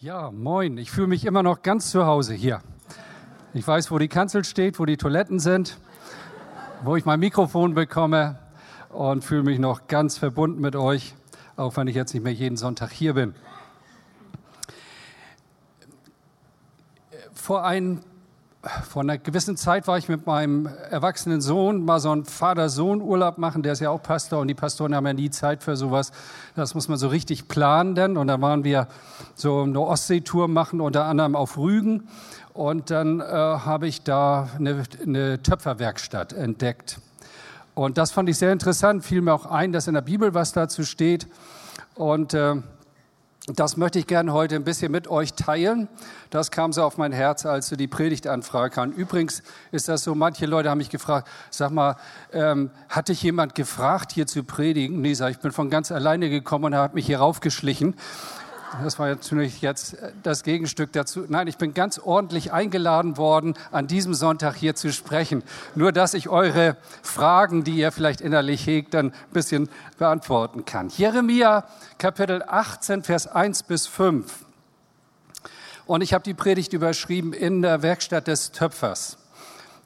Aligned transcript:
Ja, 0.00 0.30
moin. 0.30 0.78
Ich 0.78 0.92
fühle 0.92 1.08
mich 1.08 1.24
immer 1.24 1.42
noch 1.42 1.62
ganz 1.62 1.90
zu 1.90 2.06
Hause 2.06 2.32
hier. 2.32 2.60
Ich 3.52 3.66
weiß, 3.66 3.90
wo 3.90 3.98
die 3.98 4.06
Kanzel 4.06 4.44
steht, 4.44 4.78
wo 4.78 4.84
die 4.84 4.96
Toiletten 4.96 5.40
sind, 5.40 5.76
wo 6.84 6.94
ich 6.94 7.04
mein 7.04 7.18
Mikrofon 7.18 7.74
bekomme 7.74 8.38
und 8.90 9.24
fühle 9.24 9.42
mich 9.42 9.58
noch 9.58 9.88
ganz 9.88 10.16
verbunden 10.16 10.60
mit 10.60 10.76
euch, 10.76 11.16
auch 11.56 11.76
wenn 11.76 11.88
ich 11.88 11.96
jetzt 11.96 12.14
nicht 12.14 12.22
mehr 12.22 12.32
jeden 12.32 12.56
Sonntag 12.56 12.92
hier 12.92 13.14
bin. 13.14 13.34
Vor 17.32 17.64
ein 17.64 18.04
vor 18.62 19.02
einer 19.02 19.18
gewissen 19.18 19.56
Zeit 19.56 19.86
war 19.86 19.98
ich 19.98 20.08
mit 20.08 20.26
meinem 20.26 20.68
erwachsenen 20.90 21.40
Sohn 21.40 21.84
mal 21.84 22.00
so 22.00 22.10
einen 22.10 22.24
Vater-Sohn-Urlaub 22.24 23.38
machen. 23.38 23.62
Der 23.62 23.72
ist 23.72 23.80
ja 23.80 23.90
auch 23.90 24.02
Pastor 24.02 24.40
und 24.40 24.48
die 24.48 24.54
Pastoren 24.54 24.96
haben 24.96 25.06
ja 25.06 25.12
nie 25.12 25.30
Zeit 25.30 25.62
für 25.62 25.76
sowas. 25.76 26.10
Das 26.56 26.74
muss 26.74 26.88
man 26.88 26.98
so 26.98 27.06
richtig 27.06 27.46
planen 27.46 27.94
denn. 27.94 28.16
Und 28.16 28.26
dann 28.26 28.42
waren 28.42 28.64
wir 28.64 28.88
so 29.36 29.62
eine 29.62 29.80
Ostseetour 29.80 30.48
machen, 30.48 30.80
unter 30.80 31.04
anderem 31.04 31.36
auf 31.36 31.56
Rügen. 31.56 32.08
Und 32.52 32.90
dann 32.90 33.20
äh, 33.20 33.24
habe 33.24 33.86
ich 33.86 34.02
da 34.02 34.48
eine, 34.56 34.82
eine 35.06 35.40
Töpferwerkstatt 35.40 36.32
entdeckt. 36.32 36.98
Und 37.76 37.96
das 37.96 38.10
fand 38.10 38.28
ich 38.28 38.38
sehr 38.38 38.52
interessant. 38.52 39.04
Fiel 39.04 39.20
mir 39.20 39.34
auch 39.34 39.46
ein, 39.46 39.72
dass 39.72 39.86
in 39.86 39.94
der 39.94 40.00
Bibel 40.00 40.34
was 40.34 40.52
dazu 40.52 40.82
steht. 40.82 41.28
Und 41.94 42.34
äh, 42.34 42.56
das 43.56 43.76
möchte 43.76 43.98
ich 43.98 44.06
gerne 44.06 44.32
heute 44.32 44.56
ein 44.56 44.64
bisschen 44.64 44.92
mit 44.92 45.08
euch 45.08 45.34
teilen. 45.34 45.88
Das 46.30 46.50
kam 46.50 46.72
so 46.72 46.82
auf 46.82 46.98
mein 46.98 47.12
Herz, 47.12 47.46
als 47.46 47.68
du 47.68 47.76
die 47.76 47.86
Predigtanfrage 47.86 48.74
kam. 48.74 48.90
Übrigens 48.92 49.42
ist 49.72 49.88
das 49.88 50.04
so, 50.04 50.14
manche 50.14 50.46
Leute 50.46 50.70
haben 50.70 50.78
mich 50.78 50.90
gefragt, 50.90 51.28
sag 51.50 51.70
mal, 51.70 51.96
ähm, 52.32 52.70
hat 52.88 53.08
dich 53.08 53.22
jemand 53.22 53.54
gefragt, 53.54 54.12
hier 54.12 54.26
zu 54.26 54.44
predigen? 54.44 55.00
Nee, 55.00 55.14
sag 55.14 55.30
ich, 55.30 55.38
bin 55.38 55.52
von 55.52 55.70
ganz 55.70 55.92
alleine 55.92 56.28
gekommen 56.30 56.66
und 56.66 56.74
habe 56.74 56.94
mich 56.94 57.06
hier 57.06 57.18
raufgeschlichen. 57.18 57.94
Das 58.82 58.98
war 58.98 59.08
natürlich 59.08 59.62
jetzt 59.62 59.96
das 60.22 60.42
Gegenstück 60.42 60.92
dazu. 60.92 61.24
Nein, 61.26 61.46
ich 61.46 61.56
bin 61.56 61.74
ganz 61.74 61.98
ordentlich 61.98 62.52
eingeladen 62.52 63.16
worden, 63.16 63.54
an 63.72 63.86
diesem 63.86 64.14
Sonntag 64.14 64.56
hier 64.56 64.74
zu 64.74 64.92
sprechen. 64.92 65.42
Nur, 65.74 65.90
dass 65.90 66.14
ich 66.14 66.28
eure 66.28 66.76
Fragen, 67.02 67.64
die 67.64 67.76
ihr 67.76 67.92
vielleicht 67.92 68.20
innerlich 68.20 68.66
hegt, 68.66 68.94
dann 68.94 69.06
ein 69.06 69.32
bisschen 69.32 69.68
beantworten 69.96 70.64
kann. 70.64 70.90
Jeremia 70.90 71.64
Kapitel 71.98 72.42
18, 72.46 73.02
Vers 73.02 73.26
1 73.26 73.64
bis 73.64 73.86
5. 73.86 74.44
Und 75.86 76.02
ich 76.02 76.12
habe 76.12 76.24
die 76.24 76.34
Predigt 76.34 76.72
überschrieben 76.74 77.32
in 77.32 77.62
der 77.62 77.82
Werkstatt 77.82 78.26
des 78.26 78.52
Töpfers. 78.52 79.16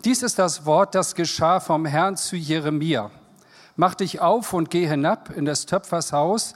Dies 0.04 0.22
ist 0.22 0.38
das 0.38 0.66
Wort, 0.66 0.96
das 0.96 1.14
geschah 1.14 1.60
vom 1.60 1.86
Herrn 1.86 2.16
zu 2.16 2.34
Jeremia. 2.34 3.10
Mach 3.76 3.94
dich 3.94 4.20
auf 4.20 4.52
und 4.52 4.70
geh 4.70 4.86
hinab 4.86 5.30
in 5.30 5.44
des 5.44 5.66
Töpfers 5.66 6.12
Haus 6.12 6.54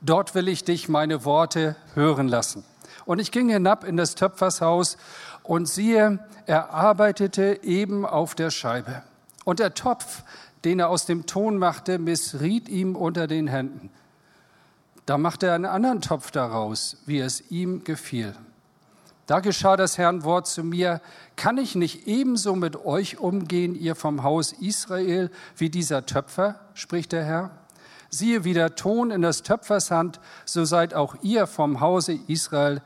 dort 0.00 0.34
will 0.34 0.48
ich 0.48 0.64
dich 0.64 0.88
meine 0.88 1.24
Worte 1.24 1.76
hören 1.94 2.28
lassen. 2.28 2.64
Und 3.04 3.20
ich 3.20 3.30
ging 3.30 3.48
hinab 3.48 3.84
in 3.84 3.96
das 3.96 4.14
Töpfershaus 4.14 4.96
und 5.42 5.68
siehe, 5.68 6.18
er 6.46 6.70
arbeitete 6.70 7.60
eben 7.62 8.04
auf 8.04 8.34
der 8.34 8.50
Scheibe. 8.50 9.02
Und 9.44 9.60
der 9.60 9.74
Topf, 9.74 10.22
den 10.64 10.80
er 10.80 10.88
aus 10.88 11.06
dem 11.06 11.26
Ton 11.26 11.56
machte, 11.56 11.98
missriet 11.98 12.68
ihm 12.68 12.96
unter 12.96 13.26
den 13.26 13.46
Händen. 13.46 13.90
Da 15.06 15.18
machte 15.18 15.46
er 15.46 15.54
einen 15.54 15.66
anderen 15.66 16.00
Topf 16.00 16.32
daraus, 16.32 16.96
wie 17.06 17.20
es 17.20 17.50
ihm 17.50 17.84
gefiel. 17.84 18.34
Da 19.26 19.40
geschah 19.40 19.76
das 19.76 19.98
Herrn 19.98 20.24
Wort 20.24 20.46
zu 20.46 20.62
mir, 20.62 21.00
kann 21.34 21.58
ich 21.58 21.74
nicht 21.74 22.06
ebenso 22.06 22.54
mit 22.54 22.84
euch 22.84 23.18
umgehen, 23.18 23.74
ihr 23.74 23.94
vom 23.94 24.22
Haus 24.22 24.52
Israel, 24.52 25.30
wie 25.56 25.70
dieser 25.70 26.06
Töpfer, 26.06 26.60
spricht 26.74 27.12
der 27.12 27.24
Herr? 27.24 27.50
Siehe, 28.16 28.44
wie 28.44 28.54
der 28.54 28.76
Ton 28.76 29.10
in 29.10 29.20
des 29.20 29.42
Töpfers 29.42 29.90
Hand, 29.90 30.20
so 30.46 30.64
seid 30.64 30.94
auch 30.94 31.16
ihr 31.20 31.46
vom 31.46 31.80
Hause 31.80 32.18
Israel 32.28 32.80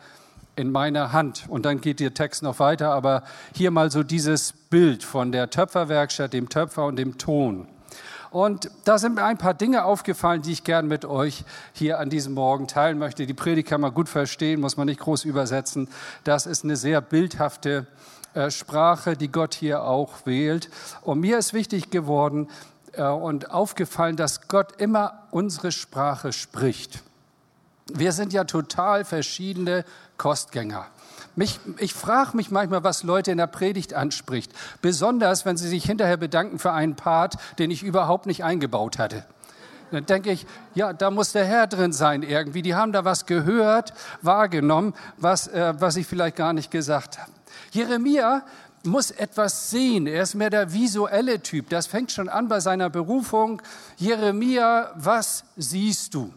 in 0.57 0.73
meiner 0.73 1.13
Hand. 1.13 1.45
Und 1.49 1.65
dann 1.65 1.81
geht 1.81 2.01
der 2.01 2.15
Text 2.15 2.43
noch 2.43 2.59
weiter, 2.59 2.93
aber 2.93 3.23
hier 3.55 3.71
mal 3.71 3.93
so 3.93 4.03
dieses 4.03 4.53
Bild 4.53 5.05
von 5.05 5.31
der 5.31 5.49
Töpferwerkstatt, 5.49 6.33
dem 6.33 6.49
Töpfer 6.49 6.85
und 6.85 6.97
dem 6.97 7.17
Ton. 7.17 7.69
Und 8.33 8.73
da 8.85 8.99
sind 8.99 9.15
mir 9.15 9.25
ein 9.25 9.39
paar 9.39 9.55
Dinge 9.55 9.85
aufgefallen, 9.85 10.43
die 10.43 10.51
ich 10.51 10.65
gern 10.65 10.89
mit 10.89 11.05
euch 11.05 11.45
hier 11.75 12.01
an 12.01 12.11
diesem 12.11 12.35
Morgen 12.35 12.67
teilen 12.67 12.99
möchte. 12.99 13.25
Die 13.25 13.35
Predigt 13.35 13.69
kann 13.69 13.81
man 13.81 13.95
gut 13.95 14.09
verstehen, 14.09 14.61
muss 14.61 14.77
man 14.77 14.87
nicht 14.87 15.01
groß 15.01 15.25
übersetzen. 15.25 15.89
Das 16.25 16.47
ist 16.47 16.65
eine 16.65 16.75
sehr 16.75 17.01
bildhafte 17.01 17.87
äh, 18.35 18.51
Sprache, 18.53 19.17
die 19.17 19.33
Gott 19.33 19.55
hier 19.55 19.83
auch 19.83 20.25
wählt. 20.25 20.71
Und 21.03 21.19
mir 21.21 21.39
ist 21.39 21.53
wichtig 21.53 21.91
geworden, 21.91 22.49
und 22.99 23.51
aufgefallen, 23.51 24.17
dass 24.17 24.49
Gott 24.49 24.81
immer 24.81 25.25
unsere 25.31 25.73
Sprache 25.73 26.33
spricht. 26.33 27.03
Wir 27.93 28.13
sind 28.13 28.33
ja 28.33 28.45
total 28.45 29.05
verschiedene 29.05 29.85
Kostgänger. 30.17 30.87
Mich, 31.37 31.61
ich 31.79 31.95
frage 31.95 32.37
mich 32.37 32.51
manchmal, 32.51 32.83
was 32.85 33.03
Leute 33.03 33.31
in 33.31 33.39
der 33.39 33.47
Predigt 33.47 33.95
anspricht, 33.95 34.53
besonders 34.83 35.47
wenn 35.47 35.57
sie 35.57 35.69
sich 35.69 35.85
hinterher 35.85 36.17
bedanken 36.17 36.59
für 36.59 36.73
einen 36.73 36.97
Part, 36.97 37.37
den 37.59 37.71
ich 37.71 37.83
überhaupt 37.83 38.27
nicht 38.27 38.45
eingebaut 38.45 38.99
hatte. 38.99 39.25
Dann 39.91 40.07
denke 40.07 40.31
ich, 40.31 40.47
ja, 40.75 40.93
da 40.93 41.11
muss 41.11 41.33
der 41.33 41.45
Herr 41.45 41.67
drin 41.67 41.93
sein 41.93 42.23
irgendwie. 42.23 42.63
Die 42.63 42.75
haben 42.75 42.93
da 42.93 43.05
was 43.05 43.27
gehört, 43.27 43.93
wahrgenommen, 44.23 44.95
was, 45.17 45.49
äh, 45.49 45.75
was 45.79 45.97
ich 45.97 46.07
vielleicht 46.07 46.37
gar 46.37 46.53
nicht 46.53 46.71
gesagt 46.71 47.19
habe. 47.19 47.31
Jeremia 47.73 48.43
muss 48.85 49.11
etwas 49.11 49.71
sehen. 49.71 50.07
Er 50.07 50.23
ist 50.23 50.35
mehr 50.35 50.51
der 50.51 50.73
visuelle 50.73 51.43
Typ. 51.43 51.69
Das 51.69 51.87
fängt 51.87 52.13
schon 52.13 52.29
an 52.29 52.49
bei 52.49 52.61
seiner 52.61 52.91
Berufung. 52.91 53.61
Jeremia, 53.97 54.93
was 54.97 55.45
siehst 55.57 56.15
du? 56.15 56.33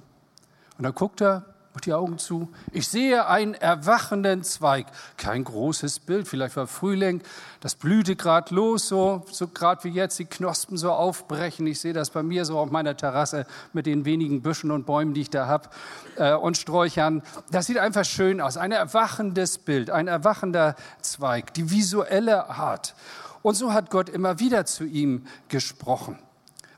Und 0.77 0.83
dann 0.83 0.93
guckt 0.93 1.21
er 1.21 1.52
Macht 1.73 1.87
die 1.87 1.93
Augen 1.93 2.19
zu. 2.19 2.49
Ich 2.71 2.87
sehe 2.87 3.25
einen 3.25 3.55
erwachenden 3.55 4.43
Zweig. 4.43 4.85
Kein 5.17 5.43
großes 5.43 6.01
Bild, 6.01 6.27
vielleicht 6.27 6.55
war 6.55 6.67
Frühling, 6.67 7.23
das 7.61 7.73
blühte 7.73 8.15
gerade 8.15 8.53
los, 8.53 8.87
so, 8.87 9.25
so 9.31 9.47
gerade 9.47 9.83
wie 9.83 9.89
jetzt 9.89 10.19
die 10.19 10.25
Knospen 10.25 10.77
so 10.77 10.91
aufbrechen. 10.91 11.65
Ich 11.65 11.79
sehe 11.79 11.93
das 11.93 12.11
bei 12.11 12.21
mir 12.21 12.45
so 12.45 12.59
auf 12.59 12.69
meiner 12.69 12.95
Terrasse 12.95 13.47
mit 13.73 13.87
den 13.87 14.05
wenigen 14.05 14.43
Büschen 14.43 14.69
und 14.69 14.85
Bäumen, 14.85 15.15
die 15.15 15.21
ich 15.21 15.31
da 15.31 15.47
habe 15.47 15.69
äh, 16.17 16.35
und 16.35 16.57
Sträuchern. 16.57 17.23
Das 17.49 17.65
sieht 17.65 17.79
einfach 17.79 18.05
schön 18.05 18.39
aus. 18.39 18.55
Ein 18.55 18.71
erwachendes 18.71 19.57
Bild, 19.57 19.89
ein 19.89 20.07
erwachender 20.07 20.75
Zweig, 21.01 21.55
die 21.55 21.71
visuelle 21.71 22.51
Art. 22.51 22.93
Und 23.41 23.55
so 23.55 23.73
hat 23.73 23.89
Gott 23.89 24.09
immer 24.09 24.37
wieder 24.37 24.67
zu 24.67 24.83
ihm 24.83 25.25
gesprochen. 25.47 26.19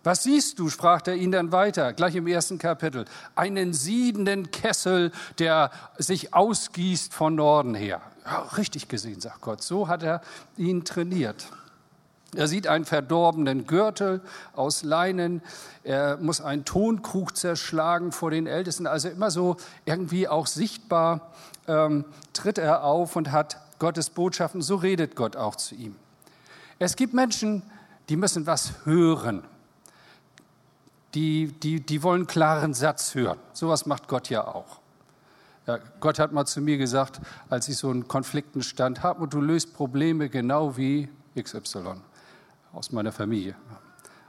Was 0.05 0.21
siehst 0.21 0.59
du, 0.59 0.69
sprach 0.69 1.01
er 1.07 1.15
ihn 1.15 1.31
dann 1.31 1.51
weiter, 1.51 1.91
gleich 1.91 2.13
im 2.13 2.27
ersten 2.27 2.59
Kapitel. 2.59 3.05
Einen 3.33 3.73
siedenden 3.73 4.51
Kessel, 4.51 5.11
der 5.39 5.71
sich 5.97 6.31
ausgießt 6.31 7.11
von 7.11 7.33
Norden 7.33 7.73
her. 7.73 8.01
Ja, 8.23 8.41
richtig 8.55 8.87
gesehen, 8.87 9.19
sagt 9.19 9.41
Gott. 9.41 9.63
So 9.63 9.87
hat 9.87 10.03
er 10.03 10.21
ihn 10.57 10.85
trainiert. 10.85 11.47
Er 12.35 12.47
sieht 12.47 12.67
einen 12.67 12.85
verdorbenen 12.85 13.65
Gürtel 13.65 14.21
aus 14.53 14.83
Leinen. 14.83 15.41
Er 15.83 16.17
muss 16.17 16.39
einen 16.39 16.65
Tonkrug 16.65 17.35
zerschlagen 17.35 18.11
vor 18.11 18.29
den 18.29 18.45
Ältesten. 18.45 18.85
Also 18.85 19.09
immer 19.09 19.31
so 19.31 19.57
irgendwie 19.85 20.27
auch 20.27 20.45
sichtbar 20.45 21.33
ähm, 21.67 22.05
tritt 22.31 22.59
er 22.59 22.83
auf 22.83 23.15
und 23.15 23.31
hat 23.31 23.57
Gottes 23.79 24.11
Botschaften. 24.11 24.61
So 24.61 24.75
redet 24.75 25.15
Gott 25.15 25.35
auch 25.35 25.55
zu 25.55 25.73
ihm. 25.73 25.95
Es 26.77 26.95
gibt 26.95 27.15
Menschen, 27.15 27.63
die 28.09 28.17
müssen 28.17 28.45
was 28.45 28.85
hören 28.85 29.41
die, 31.15 31.47
die, 31.47 31.79
die 31.79 32.03
wollen 32.03 32.21
einen 32.21 32.27
klaren 32.27 32.73
Satz 32.73 33.15
hören. 33.15 33.39
Sowas 33.53 33.85
macht 33.85 34.07
Gott 34.07 34.29
ja 34.29 34.45
auch. 34.45 34.79
Ja, 35.65 35.79
Gott 35.99 36.19
hat 36.19 36.31
mal 36.31 36.45
zu 36.45 36.61
mir 36.61 36.77
gesagt, 36.77 37.19
als 37.49 37.67
ich 37.69 37.77
so 37.77 37.91
in 37.91 38.07
Konflikten 38.07 38.61
stand, 38.61 39.01
Hartmut, 39.01 39.33
du 39.33 39.41
löst 39.41 39.73
Probleme 39.73 40.29
genau 40.29 40.77
wie 40.77 41.09
XY 41.39 41.95
aus 42.71 42.91
meiner 42.91 43.11
Familie. 43.11 43.55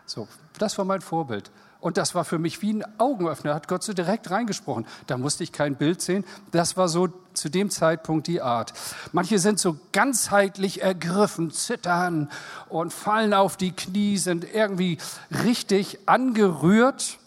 So, 0.07 0.29
das 0.59 0.79
war 0.79 0.85
mein 0.85 1.03
Vorbild. 1.03 1.51
Und 1.81 1.97
das 1.97 2.15
war 2.15 2.25
für 2.25 2.39
mich 2.39 2.63
wie 2.63 2.73
ein 2.73 2.85
Augenöffner, 2.99 3.55
hat 3.55 3.69
Gott 3.69 3.83
so 3.83 3.93
direkt 3.93 4.31
reingesprochen. 4.31 4.87
Da 5.07 5.19
musste 5.19 5.45
ich 5.45 5.53
kein 5.53 5.77
Bild 5.77 6.01
sehen. 6.01 6.25
Das 6.51 6.77
war 6.77 6.89
so 6.89 7.09
zu 7.35 7.49
dem 7.49 7.71
Zeitpunkt 7.71 8.27
die 8.27 8.41
Art. 8.41 8.73
Manche 9.13 9.39
sind 9.39 9.59
so 9.59 9.77
ganzheitlich 9.93 10.83
ergriffen, 10.83 11.51
zittern 11.51 12.31
und 12.69 12.93
fallen 12.93 13.35
auf 13.35 13.57
die 13.57 13.73
Knie, 13.73 14.17
sind 14.17 14.47
irgendwie 14.53 14.99
richtig 15.45 15.99
angerührt. 16.07 17.19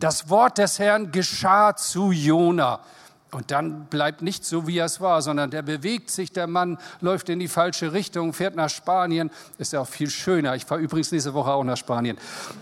Das 0.00 0.28
Wort 0.30 0.58
des 0.58 0.78
Herrn 0.78 1.10
geschah 1.10 1.74
zu 1.74 2.12
Jona. 2.12 2.80
Und 3.30 3.50
dann 3.50 3.84
bleibt 3.86 4.22
nicht 4.22 4.46
so, 4.46 4.66
wie 4.66 4.78
es 4.78 5.02
war, 5.02 5.20
sondern 5.20 5.50
der 5.50 5.60
bewegt 5.60 6.10
sich, 6.10 6.32
der 6.32 6.46
Mann 6.46 6.78
läuft 7.02 7.28
in 7.28 7.38
die 7.38 7.48
falsche 7.48 7.92
Richtung, 7.92 8.32
fährt 8.32 8.56
nach 8.56 8.70
Spanien. 8.70 9.30
Ist 9.58 9.74
ja 9.74 9.80
auch 9.80 9.88
viel 9.88 10.08
schöner. 10.08 10.54
Ich 10.54 10.64
fahre 10.64 10.80
übrigens 10.80 11.12
nächste 11.12 11.34
Woche 11.34 11.50
auch 11.50 11.64
nach 11.64 11.76
Spanien. 11.76 12.16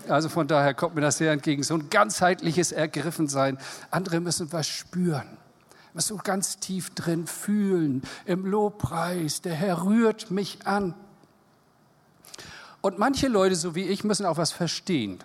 Also 0.09 0.27
von 0.27 0.45
daher 0.45 0.73
kommt 0.73 0.95
mir 0.95 1.01
das 1.01 1.19
sehr 1.19 1.31
entgegen. 1.31 1.63
So 1.63 1.75
ein 1.75 1.89
ganzheitliches 1.89 2.73
Ergriffensein. 2.73 3.57
Andere 3.91 4.19
müssen 4.19 4.51
was 4.51 4.67
spüren. 4.67 5.37
Was 5.93 6.07
so 6.07 6.17
ganz 6.17 6.57
tief 6.57 6.93
drin 6.93 7.27
fühlen. 7.27 8.01
Im 8.25 8.45
Lobpreis. 8.45 9.41
Der 9.41 9.53
Herr 9.53 9.85
rührt 9.85 10.31
mich 10.31 10.67
an. 10.67 10.93
Und 12.81 12.99
manche 12.99 13.29
Leute, 13.29 13.55
so 13.55 13.73
wie 13.73 13.83
ich, 13.83 14.03
müssen 14.03 14.25
auch 14.25 14.37
was 14.37 14.51
verstehen. 14.51 15.19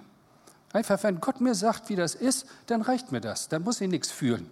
Einfach, 0.72 1.02
wenn 1.02 1.20
Gott 1.20 1.40
mir 1.40 1.56
sagt, 1.56 1.88
wie 1.88 1.96
das 1.96 2.14
ist, 2.14 2.46
dann 2.68 2.80
reicht 2.80 3.10
mir 3.10 3.20
das. 3.20 3.48
Dann 3.48 3.62
muss 3.62 3.80
ich 3.80 3.90
nichts 3.90 4.12
fühlen. 4.12 4.48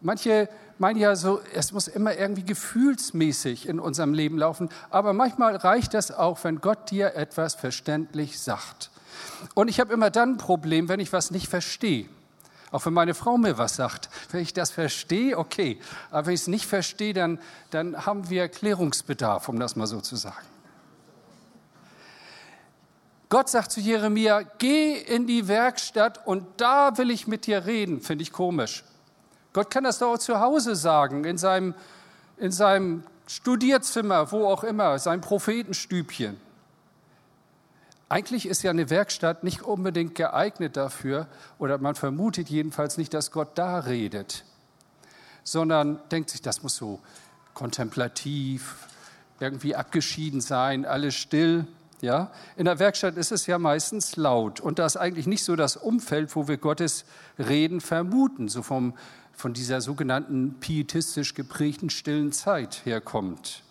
Manche 0.00 0.48
meine 0.78 0.98
ja 0.98 1.14
so, 1.14 1.40
es 1.54 1.72
muss 1.72 1.88
immer 1.88 2.16
irgendwie 2.16 2.42
gefühlsmäßig 2.42 3.68
in 3.68 3.78
unserem 3.78 4.14
Leben 4.14 4.38
laufen, 4.38 4.70
aber 4.88 5.12
manchmal 5.12 5.56
reicht 5.56 5.92
das 5.92 6.10
auch, 6.10 6.42
wenn 6.42 6.62
Gott 6.62 6.90
dir 6.90 7.14
etwas 7.16 7.54
verständlich 7.54 8.40
sagt. 8.40 8.90
Und 9.54 9.68
ich 9.68 9.78
habe 9.78 9.92
immer 9.92 10.10
dann 10.10 10.32
ein 10.32 10.36
Problem, 10.38 10.88
wenn 10.88 10.98
ich 10.98 11.12
was 11.12 11.30
nicht 11.30 11.48
verstehe. 11.48 12.08
Auch 12.70 12.86
wenn 12.86 12.94
meine 12.94 13.14
Frau 13.14 13.36
mir 13.36 13.58
was 13.58 13.76
sagt. 13.76 14.08
Wenn 14.30 14.40
ich 14.40 14.54
das 14.54 14.70
verstehe, 14.70 15.36
okay. 15.36 15.78
Aber 16.10 16.26
wenn 16.26 16.34
ich 16.34 16.42
es 16.42 16.46
nicht 16.46 16.66
verstehe, 16.66 17.12
dann, 17.12 17.40
dann 17.70 18.06
haben 18.06 18.30
wir 18.30 18.48
Klärungsbedarf, 18.48 19.48
um 19.48 19.58
das 19.58 19.76
mal 19.76 19.86
so 19.86 20.00
zu 20.00 20.16
sagen. 20.16 20.46
Gott 23.28 23.48
sagt 23.48 23.70
zu 23.70 23.80
Jeremia, 23.80 24.42
geh 24.58 24.94
in 24.94 25.26
die 25.26 25.46
Werkstatt 25.46 26.26
und 26.26 26.44
da 26.56 26.96
will 26.96 27.10
ich 27.10 27.26
mit 27.26 27.46
dir 27.46 27.66
reden. 27.66 28.00
Finde 28.00 28.22
ich 28.22 28.32
komisch. 28.32 28.82
Gott 29.52 29.70
kann 29.70 29.84
das 29.84 29.98
doch 29.98 30.14
auch 30.14 30.18
zu 30.18 30.40
Hause 30.40 30.76
sagen, 30.76 31.24
in 31.24 31.38
seinem, 31.38 31.74
in 32.36 32.52
seinem 32.52 33.02
Studierzimmer, 33.26 34.32
wo 34.32 34.46
auch 34.46 34.64
immer, 34.64 34.98
sein 34.98 35.20
Prophetenstübchen. 35.20 36.40
Eigentlich 38.08 38.46
ist 38.46 38.62
ja 38.62 38.70
eine 38.70 38.90
Werkstatt 38.90 39.44
nicht 39.44 39.62
unbedingt 39.62 40.16
geeignet 40.16 40.76
dafür, 40.76 41.28
oder 41.58 41.78
man 41.78 41.94
vermutet 41.94 42.48
jedenfalls 42.48 42.98
nicht, 42.98 43.14
dass 43.14 43.30
Gott 43.30 43.50
da 43.56 43.78
redet, 43.78 44.44
sondern 45.44 46.00
denkt 46.10 46.30
sich, 46.30 46.42
das 46.42 46.62
muss 46.62 46.74
so 46.74 46.98
kontemplativ, 47.54 48.88
irgendwie 49.38 49.76
abgeschieden 49.76 50.40
sein, 50.40 50.84
alles 50.84 51.14
still. 51.14 51.66
Ja? 52.00 52.30
In 52.56 52.64
der 52.64 52.78
Werkstatt 52.78 53.16
ist 53.16 53.30
es 53.30 53.46
ja 53.46 53.58
meistens 53.58 54.16
laut 54.16 54.60
und 54.60 54.78
da 54.78 54.86
ist 54.86 54.96
eigentlich 54.96 55.26
nicht 55.26 55.44
so 55.44 55.56
das 55.56 55.76
Umfeld, 55.76 56.34
wo 56.34 56.48
wir 56.48 56.56
Gottes 56.56 57.04
Reden 57.38 57.80
vermuten, 57.80 58.48
so 58.48 58.62
vom, 58.62 58.94
von 59.40 59.54
dieser 59.54 59.80
sogenannten 59.80 60.60
pietistisch 60.60 61.34
geprägten 61.34 61.90
stillen 61.90 62.30
Zeit 62.30 62.82
herkommt. 62.84 63.62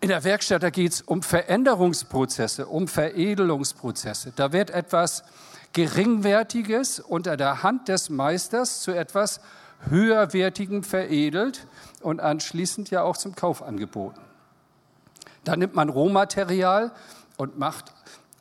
In 0.00 0.10
der 0.10 0.22
Werkstatt, 0.22 0.62
da 0.62 0.70
geht 0.70 0.92
es 0.92 1.00
um 1.00 1.22
Veränderungsprozesse, 1.22 2.66
um 2.66 2.86
Veredelungsprozesse. 2.86 4.32
Da 4.36 4.52
wird 4.52 4.70
etwas 4.70 5.24
Geringwertiges 5.72 7.00
unter 7.00 7.36
der 7.36 7.62
Hand 7.62 7.88
des 7.88 8.10
Meisters 8.10 8.82
zu 8.82 8.92
etwas 8.92 9.40
Höherwertigem 9.88 10.82
veredelt 10.82 11.66
und 12.02 12.20
anschließend 12.20 12.90
ja 12.90 13.02
auch 13.02 13.16
zum 13.16 13.34
Kauf 13.34 13.62
angeboten. 13.62 14.20
Da 15.44 15.56
nimmt 15.56 15.74
man 15.74 15.88
Rohmaterial 15.88 16.92
und 17.36 17.58
macht 17.58 17.92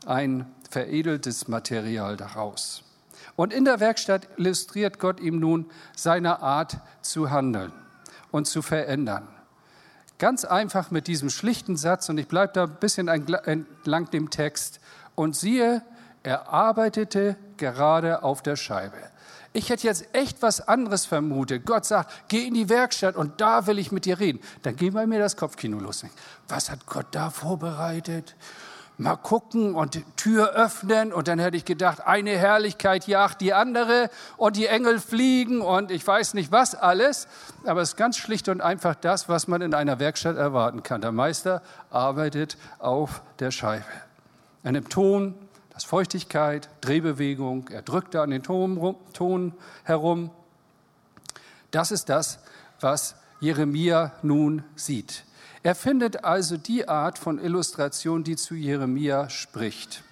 ein 0.06 0.46
veredeltes 0.70 1.48
Material 1.48 2.18
daraus. 2.18 2.85
Und 3.36 3.54
in 3.54 3.66
der 3.66 3.80
Werkstatt 3.80 4.28
illustriert 4.38 5.00
Gott 5.00 5.20
ihm 5.20 5.40
nun 5.40 5.70
seine 5.96 6.42
Art 6.42 6.78
zu 7.02 7.32
handeln 7.32 7.74
und 8.32 8.48
zu 8.48 8.62
verändern. 8.62 9.28
Ganz 10.18 10.46
einfach 10.46 10.92
mit 10.92 11.08
diesem 11.08 11.30
schlichten 11.30 11.76
Satz, 11.76 12.08
und 12.08 12.18
ich 12.18 12.28
bleibe 12.28 12.54
da 12.54 12.64
ein 12.64 12.78
bisschen 12.80 13.10
entlang 13.10 14.10
dem 14.12 14.30
Text. 14.30 14.80
Und 15.16 15.36
siehe, 15.36 15.82
er 16.24 16.50
arbeitete 16.50 17.36
gerade 17.58 18.24
auf 18.24 18.42
der 18.42 18.56
Scheibe. 18.56 18.98
Ich 19.52 19.70
hätte 19.70 19.88
jetzt 19.88 20.14
echt 20.14 20.42
was 20.42 20.68
anderes 20.68 21.06
vermutet. 21.06 21.66
Gott 21.66 21.86
sagt, 21.86 22.12
geh 22.28 22.46
in 22.46 22.54
die 22.54 22.68
Werkstatt 22.68 23.16
und 23.16 23.40
da 23.40 23.68
will 23.68 23.80
ich 23.80 23.92
mit 23.92 24.04
dir 24.04 24.20
reden. 24.20 24.42
Dann 24.64 24.76
gehen 24.76 24.94
bei 24.94 25.08
mir 25.08 25.20
das 25.20 25.38
Kopfkino 25.38 25.80
los. 25.80 26.06
Was 26.50 26.70
hat 26.70 26.86
Gott 26.86 27.08
da 27.12 27.30
vorbereitet? 27.30 28.36
Mal 28.98 29.16
gucken 29.16 29.76
und 29.76 30.02
Tür 30.16 30.52
öffnen 30.52 31.12
und 31.12 31.28
dann 31.28 31.40
hätte 31.40 31.58
ich 31.58 31.66
gedacht, 31.66 32.06
eine 32.06 32.32
Herrlichkeit 32.32 33.08
jagt 33.08 33.42
die 33.42 33.54
andere 33.54 34.10
und 34.38 34.56
die 34.56 34.68
Engel 34.68 35.00
fliegen 35.00 35.62
und 35.62 35.92
ich 35.92 36.06
weiß 36.06 36.34
nicht 36.34 36.52
was 36.52 36.76
alles, 36.76 37.28
aber 37.66 37.82
es 37.82 37.90
ist 37.90 37.98
ganz 37.98 38.18
schlicht 38.18 38.48
und 38.48 38.62
einfach 38.62 38.96
das, 38.96 39.28
was 39.28 39.48
man 39.48 39.62
in 39.62 39.74
einer 39.74 40.00
Werkstatt 40.00 40.38
erwarten 40.38 40.84
kann. 40.84 41.02
Der 41.02 41.12
Meister 41.12 41.62
arbeitet 41.90 42.58
auf 42.80 43.22
der 43.40 43.52
Scheibe. 43.52 43.86
Er 44.64 44.72
nimmt 44.72 44.90
Ton, 44.90 45.36
das 45.74 45.84
Feuchtigkeit, 45.84 46.70
Drehbewegung, 46.82 47.68
er 47.70 47.82
drückt 47.82 48.16
da 48.16 48.24
an 48.24 48.30
den 48.30 48.44
Ton, 48.44 48.96
Ton 49.14 49.54
herum. 49.84 50.32
Das 51.72 51.92
ist 51.92 52.08
das, 52.08 52.40
was 52.80 53.16
Jeremia 53.42 54.14
nun 54.22 54.64
sieht. 54.76 55.26
Er 55.66 55.74
findet 55.74 56.24
also 56.24 56.58
die 56.58 56.88
Art 56.88 57.18
von 57.18 57.44
Illustration, 57.44 58.24
die 58.24 58.36
zu 58.36 58.54
Jeremia 58.54 59.32
spricht. 59.32 60.04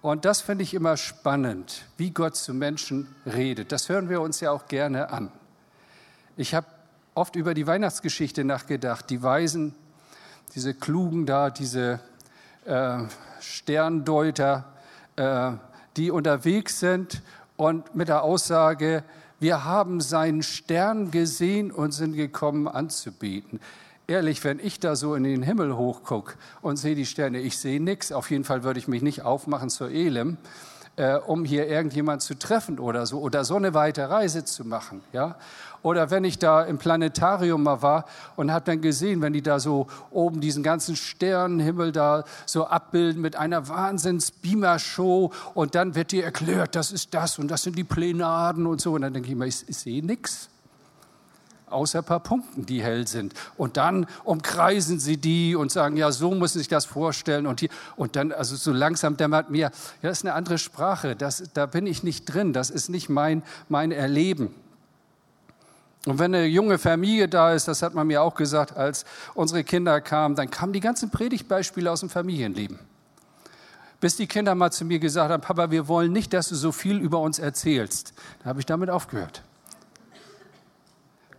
Und 0.00 0.24
das 0.24 0.42
finde 0.42 0.62
ich 0.62 0.74
immer 0.74 0.96
spannend, 0.96 1.82
wie 1.96 2.12
Gott 2.12 2.36
zu 2.36 2.54
Menschen 2.54 3.12
redet. 3.26 3.72
Das 3.72 3.88
hören 3.88 4.08
wir 4.08 4.20
uns 4.20 4.38
ja 4.38 4.52
auch 4.52 4.68
gerne 4.68 5.10
an. 5.10 5.32
Ich 6.36 6.54
habe 6.54 6.68
oft 7.16 7.34
über 7.34 7.52
die 7.52 7.66
Weihnachtsgeschichte 7.66 8.44
nachgedacht. 8.44 9.10
Die 9.10 9.24
Weisen, 9.24 9.74
diese 10.54 10.72
Klugen 10.72 11.26
da, 11.26 11.50
diese 11.50 11.98
äh, 12.64 12.98
Sterndeuter, 13.40 14.66
äh, 15.16 15.50
die 15.96 16.12
unterwegs 16.12 16.78
sind 16.78 17.22
und 17.56 17.92
mit 17.96 18.06
der 18.06 18.22
Aussage, 18.22 19.02
wir 19.40 19.64
haben 19.64 20.00
seinen 20.00 20.44
Stern 20.44 21.10
gesehen 21.10 21.72
und 21.72 21.90
sind 21.90 22.14
gekommen 22.14 22.68
anzubeten 22.68 23.58
ehrlich, 24.08 24.42
wenn 24.42 24.58
ich 24.58 24.80
da 24.80 24.96
so 24.96 25.14
in 25.14 25.22
den 25.22 25.42
Himmel 25.42 25.76
hochgucke 25.76 26.34
und 26.62 26.78
sehe 26.78 26.94
die 26.94 27.06
Sterne, 27.06 27.40
ich 27.40 27.58
sehe 27.58 27.80
nichts. 27.80 28.10
Auf 28.10 28.30
jeden 28.30 28.42
Fall 28.42 28.64
würde 28.64 28.80
ich 28.80 28.88
mich 28.88 29.02
nicht 29.02 29.22
aufmachen 29.22 29.68
zur 29.68 29.90
Elim, 29.90 30.38
äh, 30.96 31.16
um 31.16 31.44
hier 31.44 31.68
irgendjemand 31.68 32.22
zu 32.22 32.34
treffen 32.38 32.78
oder 32.78 33.04
so 33.04 33.20
oder 33.20 33.44
so 33.44 33.56
eine 33.56 33.74
weite 33.74 34.08
Reise 34.08 34.46
zu 34.46 34.64
machen. 34.64 35.02
Ja? 35.12 35.36
Oder 35.82 36.10
wenn 36.10 36.24
ich 36.24 36.38
da 36.38 36.64
im 36.64 36.78
Planetarium 36.78 37.62
mal 37.62 37.82
war 37.82 38.06
und 38.34 38.50
habe 38.50 38.64
dann 38.64 38.80
gesehen, 38.80 39.20
wenn 39.20 39.34
die 39.34 39.42
da 39.42 39.60
so 39.60 39.88
oben 40.10 40.40
diesen 40.40 40.62
ganzen 40.62 40.96
Sternenhimmel 40.96 41.92
da 41.92 42.24
so 42.46 42.66
abbilden 42.66 43.20
mit 43.20 43.36
einer 43.36 43.68
Wahnsinns-Beamer-Show 43.68 45.32
und 45.52 45.74
dann 45.74 45.94
wird 45.94 46.12
dir 46.12 46.24
erklärt, 46.24 46.74
das 46.74 46.92
ist 46.92 47.12
das 47.12 47.38
und 47.38 47.48
das 47.48 47.62
sind 47.62 47.76
die 47.76 47.84
Plenaden 47.84 48.66
und 48.66 48.80
so. 48.80 48.94
Und 48.94 49.02
dann 49.02 49.12
denke 49.12 49.28
ich 49.28 49.36
mir, 49.36 49.46
ich, 49.46 49.68
ich 49.68 49.76
sehe 49.76 50.04
nichts 50.04 50.48
außer 51.70 52.00
ein 52.00 52.04
paar 52.04 52.20
Punkten, 52.20 52.66
die 52.66 52.82
hell 52.82 53.06
sind. 53.06 53.34
Und 53.56 53.76
dann 53.76 54.06
umkreisen 54.24 54.98
sie 54.98 55.16
die 55.16 55.54
und 55.54 55.70
sagen, 55.72 55.96
ja, 55.96 56.10
so 56.12 56.32
muss 56.32 56.52
sich 56.54 56.68
das 56.68 56.84
vorstellen. 56.84 57.46
Und, 57.46 57.60
die, 57.60 57.70
und 57.96 58.16
dann, 58.16 58.32
also 58.32 58.56
so 58.56 58.72
langsam 58.72 59.16
dämmert 59.16 59.50
mir, 59.50 59.58
ja, 59.58 59.70
das 60.02 60.18
ist 60.18 60.24
eine 60.24 60.34
andere 60.34 60.58
Sprache, 60.58 61.16
das, 61.16 61.44
da 61.54 61.66
bin 61.66 61.86
ich 61.86 62.02
nicht 62.02 62.24
drin, 62.24 62.52
das 62.52 62.70
ist 62.70 62.88
nicht 62.88 63.08
mein, 63.08 63.42
mein 63.68 63.92
Erleben. 63.92 64.54
Und 66.06 66.18
wenn 66.18 66.34
eine 66.34 66.46
junge 66.46 66.78
Familie 66.78 67.28
da 67.28 67.52
ist, 67.52 67.68
das 67.68 67.82
hat 67.82 67.94
man 67.94 68.06
mir 68.06 68.22
auch 68.22 68.34
gesagt, 68.34 68.76
als 68.76 69.04
unsere 69.34 69.64
Kinder 69.64 70.00
kamen, 70.00 70.36
dann 70.36 70.50
kamen 70.50 70.72
die 70.72 70.80
ganzen 70.80 71.10
Predigtbeispiele 71.10 71.90
aus 71.90 72.00
dem 72.00 72.08
Familienleben. 72.08 72.78
Bis 74.00 74.16
die 74.16 74.28
Kinder 74.28 74.54
mal 74.54 74.70
zu 74.70 74.84
mir 74.84 75.00
gesagt 75.00 75.30
haben, 75.30 75.40
Papa, 75.40 75.70
wir 75.70 75.88
wollen 75.88 76.12
nicht, 76.12 76.32
dass 76.32 76.48
du 76.48 76.54
so 76.54 76.70
viel 76.70 76.98
über 76.98 77.18
uns 77.18 77.38
erzählst. 77.38 78.14
Da 78.42 78.50
habe 78.50 78.60
ich 78.60 78.66
damit 78.66 78.90
aufgehört. 78.90 79.42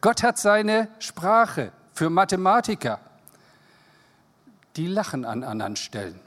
Gott 0.01 0.23
hat 0.23 0.37
seine 0.37 0.87
Sprache 0.99 1.71
für 1.93 2.09
Mathematiker. 2.09 2.99
Die 4.75 4.87
lachen 4.87 5.25
an 5.25 5.43
anderen 5.43 5.75
Stellen. 5.75 6.19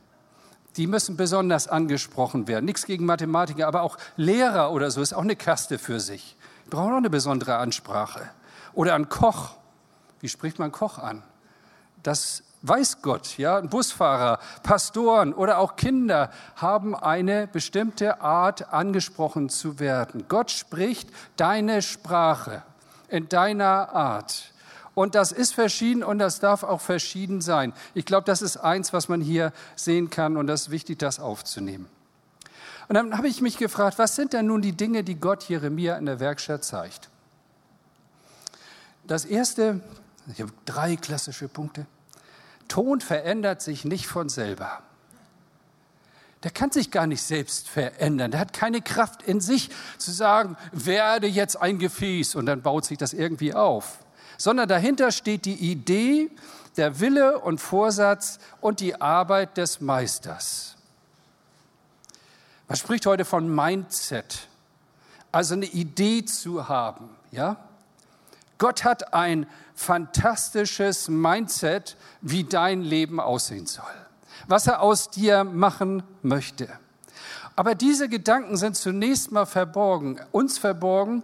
Die 0.76 0.86
müssen 0.86 1.16
besonders 1.16 1.68
angesprochen 1.68 2.48
werden. 2.48 2.64
Nichts 2.64 2.86
gegen 2.86 3.04
Mathematiker, 3.06 3.66
aber 3.66 3.82
auch 3.82 3.98
Lehrer 4.16 4.72
oder 4.72 4.90
so 4.90 5.00
ist 5.00 5.12
auch 5.12 5.22
eine 5.22 5.36
Kaste 5.36 5.78
für 5.78 6.00
sich. 6.00 6.36
Die 6.66 6.70
brauchen 6.70 6.92
auch 6.92 6.98
eine 6.98 7.10
besondere 7.10 7.56
Ansprache. 7.56 8.28
Oder 8.74 8.94
ein 8.94 9.08
Koch. 9.08 9.56
Wie 10.20 10.28
spricht 10.28 10.58
man 10.58 10.72
Koch 10.72 10.98
an? 10.98 11.22
Das 12.02 12.42
weiß 12.62 13.02
Gott, 13.02 13.38
ja, 13.38 13.58
ein 13.58 13.68
Busfahrer, 13.68 14.38
Pastoren 14.62 15.34
oder 15.34 15.58
auch 15.58 15.76
Kinder 15.76 16.30
haben 16.56 16.94
eine 16.94 17.46
bestimmte 17.46 18.20
Art 18.20 18.72
angesprochen 18.72 19.48
zu 19.48 19.78
werden. 19.78 20.26
Gott 20.28 20.50
spricht 20.50 21.10
deine 21.36 21.82
Sprache 21.82 22.62
in 23.12 23.28
deiner 23.28 23.90
Art. 23.94 24.52
Und 24.94 25.14
das 25.14 25.32
ist 25.32 25.54
verschieden 25.54 26.02
und 26.02 26.18
das 26.18 26.40
darf 26.40 26.62
auch 26.62 26.80
verschieden 26.80 27.40
sein. 27.40 27.72
Ich 27.94 28.04
glaube, 28.04 28.24
das 28.24 28.42
ist 28.42 28.56
eins, 28.58 28.92
was 28.92 29.08
man 29.08 29.20
hier 29.20 29.52
sehen 29.76 30.10
kann 30.10 30.36
und 30.36 30.46
das 30.46 30.62
ist 30.62 30.70
wichtig, 30.70 30.98
das 30.98 31.20
aufzunehmen. 31.20 31.86
Und 32.88 32.94
dann 32.94 33.16
habe 33.16 33.28
ich 33.28 33.40
mich 33.40 33.56
gefragt, 33.56 33.98
was 33.98 34.16
sind 34.16 34.32
denn 34.32 34.46
nun 34.46 34.60
die 34.60 34.72
Dinge, 34.72 35.04
die 35.04 35.14
Gott 35.14 35.44
Jeremia 35.44 35.96
in 35.96 36.06
der 36.06 36.20
Werkstatt 36.20 36.64
zeigt? 36.64 37.08
Das 39.04 39.24
erste, 39.24 39.80
ich 40.32 40.40
habe 40.40 40.52
drei 40.66 40.96
klassische 40.96 41.48
Punkte. 41.48 41.86
Ton 42.68 43.00
verändert 43.00 43.62
sich 43.62 43.84
nicht 43.84 44.06
von 44.06 44.28
selber 44.28 44.82
der 46.42 46.50
kann 46.50 46.70
sich 46.70 46.90
gar 46.90 47.06
nicht 47.06 47.22
selbst 47.22 47.68
verändern. 47.68 48.32
Der 48.32 48.40
hat 48.40 48.52
keine 48.52 48.80
Kraft 48.82 49.22
in 49.22 49.40
sich 49.40 49.70
zu 49.98 50.10
sagen, 50.10 50.56
werde 50.72 51.26
jetzt 51.26 51.56
ein 51.56 51.78
Gefäß 51.78 52.34
und 52.34 52.46
dann 52.46 52.62
baut 52.62 52.84
sich 52.84 52.98
das 52.98 53.12
irgendwie 53.12 53.54
auf. 53.54 53.98
Sondern 54.38 54.68
dahinter 54.68 55.12
steht 55.12 55.44
die 55.44 55.54
Idee, 55.54 56.30
der 56.76 57.00
Wille 57.00 57.38
und 57.38 57.58
Vorsatz 57.58 58.38
und 58.60 58.80
die 58.80 59.00
Arbeit 59.00 59.56
des 59.56 59.80
Meisters. 59.80 60.76
Man 62.68 62.76
spricht 62.76 63.06
heute 63.06 63.24
von 63.24 63.54
Mindset, 63.54 64.48
also 65.30 65.54
eine 65.54 65.66
Idee 65.66 66.24
zu 66.24 66.68
haben, 66.68 67.10
ja? 67.30 67.56
Gott 68.58 68.84
hat 68.84 69.12
ein 69.12 69.46
fantastisches 69.74 71.08
Mindset, 71.08 71.96
wie 72.20 72.44
dein 72.44 72.82
Leben 72.82 73.18
aussehen 73.20 73.66
soll, 73.66 73.84
was 74.48 74.66
er 74.66 74.82
aus 74.82 75.10
dir 75.10 75.44
machen 75.44 76.02
möchte. 76.22 76.68
Aber 77.54 77.74
diese 77.74 78.08
Gedanken 78.08 78.56
sind 78.56 78.76
zunächst 78.76 79.30
mal 79.30 79.46
verborgen, 79.46 80.18
uns 80.30 80.58
verborgen. 80.58 81.22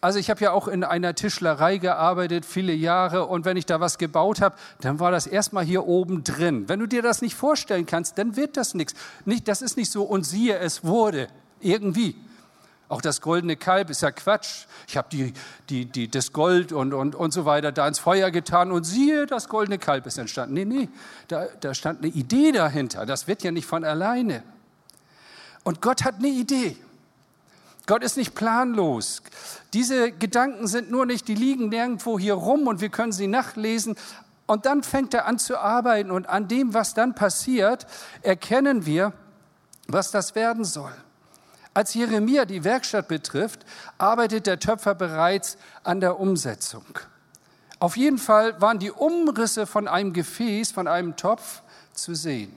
Also 0.00 0.18
ich 0.18 0.30
habe 0.30 0.40
ja 0.40 0.52
auch 0.52 0.66
in 0.66 0.82
einer 0.82 1.14
Tischlerei 1.14 1.76
gearbeitet, 1.76 2.46
viele 2.46 2.72
Jahre, 2.72 3.26
und 3.26 3.44
wenn 3.44 3.58
ich 3.58 3.66
da 3.66 3.80
was 3.80 3.98
gebaut 3.98 4.40
habe, 4.40 4.56
dann 4.80 4.98
war 4.98 5.10
das 5.10 5.26
erstmal 5.26 5.64
hier 5.64 5.86
oben 5.86 6.24
drin. 6.24 6.68
Wenn 6.68 6.80
du 6.80 6.86
dir 6.86 7.02
das 7.02 7.20
nicht 7.20 7.34
vorstellen 7.34 7.84
kannst, 7.84 8.16
dann 8.16 8.36
wird 8.36 8.56
das 8.56 8.72
nichts. 8.72 8.94
Nicht, 9.26 9.46
das 9.46 9.60
ist 9.60 9.76
nicht 9.76 9.90
so, 9.90 10.04
und 10.04 10.24
siehe, 10.24 10.56
es 10.58 10.84
wurde 10.84 11.28
irgendwie. 11.60 12.16
Auch 12.90 13.00
das 13.00 13.20
goldene 13.20 13.54
Kalb 13.54 13.88
ist 13.88 14.02
ja 14.02 14.10
Quatsch. 14.10 14.66
Ich 14.88 14.96
habe 14.96 15.06
die, 15.12 15.32
die, 15.68 15.84
die, 15.84 16.10
das 16.10 16.32
Gold 16.32 16.72
und, 16.72 16.92
und, 16.92 17.14
und 17.14 17.32
so 17.32 17.44
weiter 17.44 17.70
da 17.70 17.86
ins 17.86 18.00
Feuer 18.00 18.32
getan 18.32 18.72
und 18.72 18.82
siehe, 18.82 19.26
das 19.26 19.48
goldene 19.48 19.78
Kalb 19.78 20.06
ist 20.06 20.18
entstanden. 20.18 20.54
Nee, 20.54 20.64
nee, 20.64 20.88
da, 21.28 21.46
da 21.60 21.72
stand 21.72 22.02
eine 22.02 22.12
Idee 22.12 22.50
dahinter. 22.50 23.06
Das 23.06 23.28
wird 23.28 23.44
ja 23.44 23.52
nicht 23.52 23.66
von 23.66 23.84
alleine. 23.84 24.42
Und 25.62 25.80
Gott 25.80 26.02
hat 26.02 26.16
eine 26.16 26.30
Idee. 26.30 26.76
Gott 27.86 28.02
ist 28.02 28.16
nicht 28.16 28.34
planlos. 28.34 29.22
Diese 29.72 30.10
Gedanken 30.10 30.66
sind 30.66 30.90
nur 30.90 31.06
nicht, 31.06 31.28
die 31.28 31.36
liegen 31.36 31.68
nirgendwo 31.68 32.18
hier 32.18 32.34
rum 32.34 32.66
und 32.66 32.80
wir 32.80 32.88
können 32.88 33.12
sie 33.12 33.28
nachlesen. 33.28 33.94
Und 34.46 34.66
dann 34.66 34.82
fängt 34.82 35.14
er 35.14 35.26
an 35.26 35.38
zu 35.38 35.58
arbeiten 35.58 36.10
und 36.10 36.28
an 36.28 36.48
dem, 36.48 36.74
was 36.74 36.92
dann 36.94 37.14
passiert, 37.14 37.86
erkennen 38.22 38.84
wir, 38.84 39.12
was 39.86 40.10
das 40.10 40.34
werden 40.34 40.64
soll. 40.64 40.92
Als 41.72 41.94
Jeremia 41.94 42.44
die 42.44 42.64
Werkstatt 42.64 43.08
betrifft, 43.08 43.64
arbeitet 43.96 44.46
der 44.46 44.58
Töpfer 44.58 44.94
bereits 44.94 45.56
an 45.84 46.00
der 46.00 46.18
Umsetzung. 46.18 46.84
Auf 47.78 47.96
jeden 47.96 48.18
Fall 48.18 48.60
waren 48.60 48.78
die 48.78 48.90
Umrisse 48.90 49.66
von 49.66 49.88
einem 49.88 50.12
Gefäß, 50.12 50.72
von 50.72 50.88
einem 50.88 51.16
Topf 51.16 51.62
zu 51.92 52.14
sehen. 52.14 52.54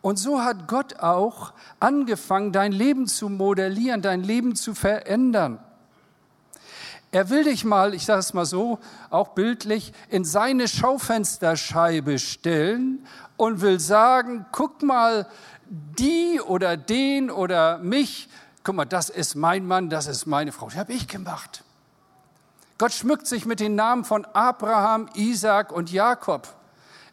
Und 0.00 0.18
so 0.18 0.42
hat 0.42 0.68
Gott 0.68 1.00
auch 1.00 1.52
angefangen, 1.80 2.52
dein 2.52 2.72
Leben 2.72 3.08
zu 3.08 3.28
modellieren, 3.28 4.02
dein 4.02 4.22
Leben 4.22 4.54
zu 4.54 4.74
verändern. 4.74 5.58
Er 7.10 7.30
will 7.30 7.44
dich 7.44 7.64
mal, 7.64 7.94
ich 7.94 8.04
sage 8.04 8.20
es 8.20 8.34
mal 8.34 8.44
so, 8.44 8.78
auch 9.10 9.28
bildlich, 9.28 9.92
in 10.10 10.24
seine 10.24 10.68
Schaufensterscheibe 10.68 12.18
stellen 12.18 13.06
und 13.38 13.62
will 13.62 13.80
sagen, 13.80 14.44
guck 14.52 14.82
mal, 14.82 15.26
die 15.68 16.40
oder 16.40 16.76
den 16.76 17.30
oder 17.30 17.78
mich, 17.78 18.28
guck 18.64 18.74
mal, 18.74 18.84
das 18.84 19.10
ist 19.10 19.34
mein 19.34 19.66
Mann, 19.66 19.90
das 19.90 20.06
ist 20.06 20.26
meine 20.26 20.52
Frau, 20.52 20.66
das 20.66 20.76
habe 20.76 20.92
ich 20.92 21.08
gemacht. 21.08 21.64
Gott 22.78 22.92
schmückt 22.92 23.26
sich 23.26 23.44
mit 23.44 23.60
den 23.60 23.74
Namen 23.74 24.04
von 24.04 24.24
Abraham, 24.24 25.08
Isaac 25.14 25.72
und 25.72 25.90
Jakob. 25.90 26.48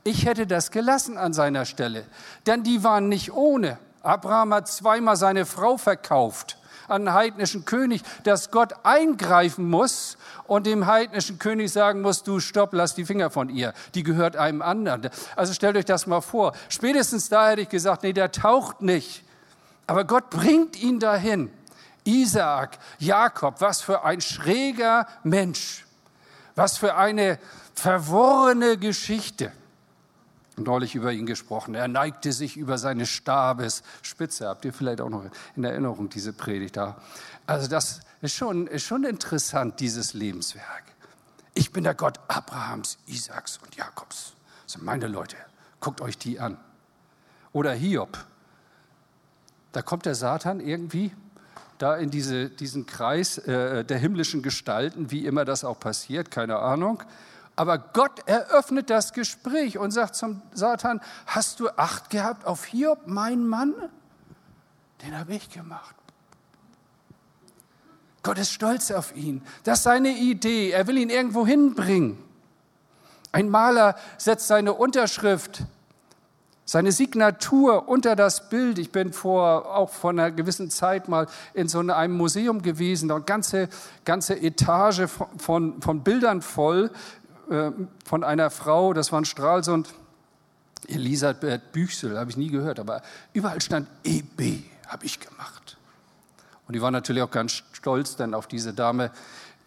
Ich 0.04 0.26
hätte 0.26 0.46
das 0.46 0.70
gelassen 0.70 1.18
an 1.18 1.34
seiner 1.34 1.66
Stelle, 1.66 2.06
denn 2.46 2.64
die 2.64 2.84
waren 2.84 3.10
nicht 3.10 3.34
ohne. 3.34 3.80
Abraham 4.04 4.54
hat 4.54 4.68
zweimal 4.68 5.16
seine 5.16 5.46
Frau 5.46 5.78
verkauft 5.78 6.58
an 6.88 7.08
einen 7.08 7.14
heidnischen 7.14 7.66
König, 7.66 8.02
dass 8.24 8.52
Gott 8.52 8.74
eingreifen 8.84 9.70
muss 9.70 10.18
und 10.48 10.66
dem 10.66 10.86
heidnischen 10.86 11.40
König 11.40 11.72
sagen 11.72 12.02
muss, 12.02 12.24
du 12.24 12.40
stopp, 12.40 12.74
lass 12.74 12.96
die 12.96 13.06
Finger 13.06 13.30
von 13.30 13.50
ihr, 13.50 13.74
die 13.94 14.04
gehört 14.04 14.36
einem 14.36 14.62
anderen. 14.62 15.10
Also 15.36 15.54
stellt 15.54 15.78
euch 15.78 15.86
das 15.86 16.08
mal 16.08 16.22
vor. 16.22 16.54
Spätestens 16.70 17.30
da 17.30 17.50
hätte 17.50 17.62
ich 17.62 17.70
gesagt, 17.70 18.04
nee, 18.04 18.14
der 18.14 18.32
taucht 18.32 18.82
nicht. 18.82 19.24
Aber 19.88 20.04
Gott 20.04 20.30
bringt 20.30 20.82
ihn 20.82 21.00
dahin. 21.00 21.52
Isaak, 22.04 22.78
Jakob, 23.00 23.62
was 23.62 23.82
für 23.82 24.04
ein 24.04 24.22
schräger 24.22 25.08
Mensch. 25.24 25.86
Was 26.56 26.78
für 26.78 26.96
eine 26.96 27.40
verworrene 27.74 28.78
Geschichte 28.78 29.52
neulich 30.58 30.96
über 30.96 31.12
ihn 31.12 31.26
gesprochen. 31.26 31.76
Er 31.76 31.88
neigte 31.88 32.32
sich 32.32 32.58
über 32.58 32.78
seine 32.78 33.06
Stabesspitze. 33.06 34.48
Habt 34.48 34.66
ihr 34.66 34.74
vielleicht 34.74 35.02
auch 35.02 35.10
noch 35.10 35.26
in 35.56 35.64
Erinnerung 35.64 36.10
diese 36.10 36.34
Predigt 36.34 36.78
da? 36.78 37.02
Also 37.46 37.68
das 37.68 38.02
ist 38.22 38.36
schon, 38.36 38.68
ist 38.68 38.84
schon 38.84 39.04
interessant, 39.04 39.80
dieses 39.80 40.14
Lebenswerk. 40.14 40.84
Ich 41.54 41.72
bin 41.72 41.84
der 41.84 41.94
Gott 41.94 42.20
Abrahams, 42.28 42.98
Isaaks 43.08 43.60
und 43.64 43.76
Jakobs. 43.76 44.34
Das 44.64 44.74
sind 44.74 44.84
meine 44.84 45.08
Leute. 45.08 45.38
Guckt 45.80 46.02
euch 46.02 46.18
die 46.18 46.40
an. 46.40 46.58
Oder 47.54 47.74
Hiob. 47.74 48.18
Da 49.72 49.82
kommt 49.82 50.06
der 50.06 50.16
Satan 50.16 50.60
irgendwie 50.60 51.12
da 51.78 51.96
in 51.96 52.10
diese, 52.10 52.50
diesen 52.50 52.86
Kreis 52.86 53.38
äh, 53.38 53.84
der 53.84 53.98
himmlischen 53.98 54.42
Gestalten, 54.42 55.12
wie 55.12 55.26
immer 55.26 55.46
das 55.46 55.64
auch 55.64 55.80
passiert, 55.80 56.32
keine 56.32 56.60
Ahnung. 56.60 57.04
Aber 57.56 57.78
Gott 57.78 58.28
eröffnet 58.28 58.90
das 58.90 59.14
Gespräch 59.14 59.78
und 59.78 59.92
sagt 59.92 60.16
zum 60.16 60.42
Satan, 60.54 61.02
hast 61.26 61.60
du 61.60 61.70
Acht 61.78 62.10
gehabt 62.10 62.46
auf 62.46 62.66
Hiob, 62.66 63.04
mein 63.06 63.48
Mann? 63.48 63.74
Den 65.04 65.18
habe 65.18 65.36
ich 65.36 65.50
gemacht. 65.50 65.96
Gott 68.24 68.40
ist 68.40 68.52
stolz 68.52 68.92
auf 68.92 69.16
ihn. 69.16 69.44
Das 69.64 69.80
ist 69.80 69.84
seine 69.84 70.10
Idee. 70.10 70.72
Er 70.72 70.88
will 70.88 70.98
ihn 70.98 71.10
irgendwo 71.10 71.46
hinbringen. 71.46 72.18
Ein 73.32 73.50
Maler 73.50 73.96
setzt 74.18 74.48
seine 74.48 74.74
Unterschrift, 74.74 75.64
seine 76.64 76.92
Signatur 76.92 77.88
unter 77.88 78.16
das 78.16 78.50
Bild. 78.50 78.80
Ich 78.80 78.92
bin 78.92 79.14
vor, 79.14 79.76
auch 79.76 79.92
vor 79.92 80.10
einer 80.10 80.32
gewissen 80.32 80.72
Zeit 80.72 81.08
mal 81.08 81.28
in 81.54 81.68
so 81.68 81.80
einem 81.80 82.18
Museum 82.18 82.62
gewesen, 82.62 83.10
da 83.10 83.20
ganze, 83.20 83.70
ganze 84.06 84.42
Etage 84.42 85.08
von, 85.08 85.28
von, 85.38 85.82
von 85.82 86.02
Bildern 86.02 86.42
voll 86.42 86.90
äh, 87.50 87.72
von 88.06 88.24
einer 88.24 88.50
Frau, 88.50 88.94
das 88.94 89.12
war 89.12 89.22
ein 89.22 89.26
Stralsund, 89.26 89.94
Elisabeth 90.88 91.72
Büchsel, 91.72 92.18
habe 92.18 92.30
ich 92.30 92.38
nie 92.38 92.50
gehört, 92.50 92.80
aber 92.80 93.02
überall 93.34 93.62
stand 93.62 93.88
EB, 94.04 94.64
habe 94.88 95.06
ich 95.06 95.20
gemacht. 95.20 95.78
Und 96.68 96.74
die 96.74 96.82
war 96.82 96.92
natürlich 96.92 97.22
auch 97.24 97.32
ganz 97.32 97.64
stolz 97.74 98.16
dann 98.16 98.34
auf 98.34 98.48
diese 98.48 98.74
Dame, 98.74 99.12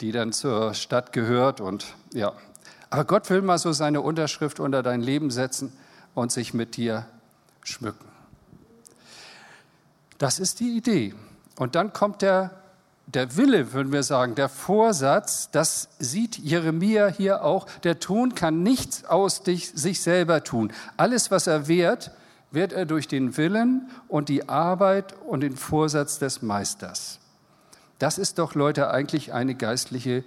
die 0.01 0.11
dann 0.11 0.31
zur 0.33 0.73
Stadt 0.73 1.13
gehört 1.13 1.61
und 1.61 1.85
ja. 2.13 2.33
Aber 2.89 3.05
Gott 3.05 3.29
will 3.29 3.41
mal 3.41 3.57
so 3.57 3.71
seine 3.71 4.01
Unterschrift 4.01 4.59
unter 4.59 4.81
dein 4.81 5.01
Leben 5.01 5.29
setzen 5.29 5.71
und 6.15 6.31
sich 6.31 6.53
mit 6.53 6.75
dir 6.75 7.05
schmücken. 7.63 8.05
Das 10.17 10.39
ist 10.39 10.59
die 10.59 10.75
Idee. 10.75 11.13
Und 11.57 11.75
dann 11.75 11.93
kommt 11.93 12.21
der 12.21 12.51
der 13.13 13.37
Wille, 13.37 13.73
würden 13.73 13.91
wir 13.91 14.03
sagen, 14.03 14.35
der 14.35 14.49
Vorsatz, 14.49 15.49
das 15.51 15.89
sieht 15.97 16.37
Jeremia 16.37 17.07
hier 17.07 17.43
auch, 17.43 17.65
der 17.83 17.99
Tun 17.99 18.35
kann 18.35 18.61
nichts 18.61 19.03
aus 19.05 19.41
dich, 19.41 19.71
sich 19.71 20.01
selber 20.01 20.43
tun. 20.43 20.71
Alles, 20.95 21.31
was 21.31 21.47
er 21.47 21.67
wehrt, 21.67 22.11
wird 22.51 22.71
er 22.71 22.85
durch 22.85 23.07
den 23.07 23.35
Willen 23.35 23.89
und 24.07 24.29
die 24.29 24.47
Arbeit 24.47 25.15
und 25.25 25.41
den 25.41 25.57
Vorsatz 25.57 26.19
des 26.19 26.43
Meisters. 26.43 27.19
Das 27.97 28.19
ist 28.19 28.37
doch, 28.37 28.53
Leute, 28.53 28.91
eigentlich 28.91 29.33
eine 29.33 29.55
geistliche 29.55 30.23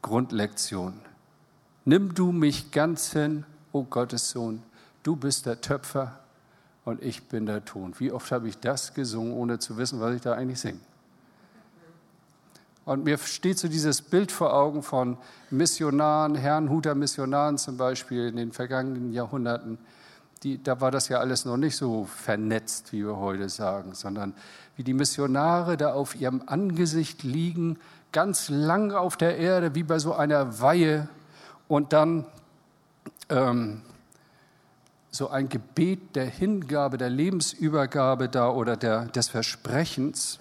Grundlektion. 0.00 0.94
Nimm 1.84 2.14
du 2.14 2.32
mich 2.32 2.70
ganz 2.70 3.12
hin, 3.12 3.44
o 3.72 3.82
Gottes 3.82 4.30
Sohn, 4.30 4.62
du 5.02 5.14
bist 5.14 5.44
der 5.44 5.60
Töpfer 5.60 6.20
und 6.86 7.02
ich 7.02 7.24
bin 7.24 7.44
der 7.44 7.66
Ton. 7.66 7.94
Wie 7.98 8.12
oft 8.12 8.32
habe 8.32 8.48
ich 8.48 8.58
das 8.58 8.94
gesungen, 8.94 9.34
ohne 9.34 9.58
zu 9.58 9.76
wissen, 9.76 10.00
was 10.00 10.14
ich 10.14 10.22
da 10.22 10.32
eigentlich 10.32 10.60
singe? 10.60 10.80
Und 12.84 13.04
mir 13.04 13.16
steht 13.16 13.58
so 13.58 13.68
dieses 13.68 14.02
Bild 14.02 14.30
vor 14.30 14.52
Augen 14.52 14.82
von 14.82 15.16
Missionaren, 15.50 16.34
Herrnhuter 16.34 16.94
Missionaren 16.94 17.56
zum 17.56 17.78
Beispiel 17.78 18.28
in 18.28 18.36
den 18.36 18.52
vergangenen 18.52 19.12
Jahrhunderten. 19.12 19.78
Die, 20.42 20.62
da 20.62 20.82
war 20.82 20.90
das 20.90 21.08
ja 21.08 21.18
alles 21.18 21.46
noch 21.46 21.56
nicht 21.56 21.76
so 21.76 22.04
vernetzt, 22.04 22.92
wie 22.92 23.06
wir 23.06 23.16
heute 23.16 23.48
sagen, 23.48 23.94
sondern 23.94 24.34
wie 24.76 24.84
die 24.84 24.92
Missionare 24.92 25.78
da 25.78 25.94
auf 25.94 26.14
ihrem 26.14 26.42
Angesicht 26.44 27.22
liegen, 27.22 27.78
ganz 28.12 28.50
lang 28.50 28.92
auf 28.92 29.16
der 29.16 29.38
Erde, 29.38 29.74
wie 29.74 29.82
bei 29.82 29.98
so 29.98 30.12
einer 30.12 30.60
Weihe 30.60 31.08
und 31.68 31.94
dann 31.94 32.26
ähm, 33.30 33.80
so 35.10 35.30
ein 35.30 35.48
Gebet 35.48 36.16
der 36.16 36.26
Hingabe, 36.26 36.98
der 36.98 37.08
Lebensübergabe 37.08 38.28
da 38.28 38.50
oder 38.50 38.76
der, 38.76 39.06
des 39.06 39.28
Versprechens 39.28 40.38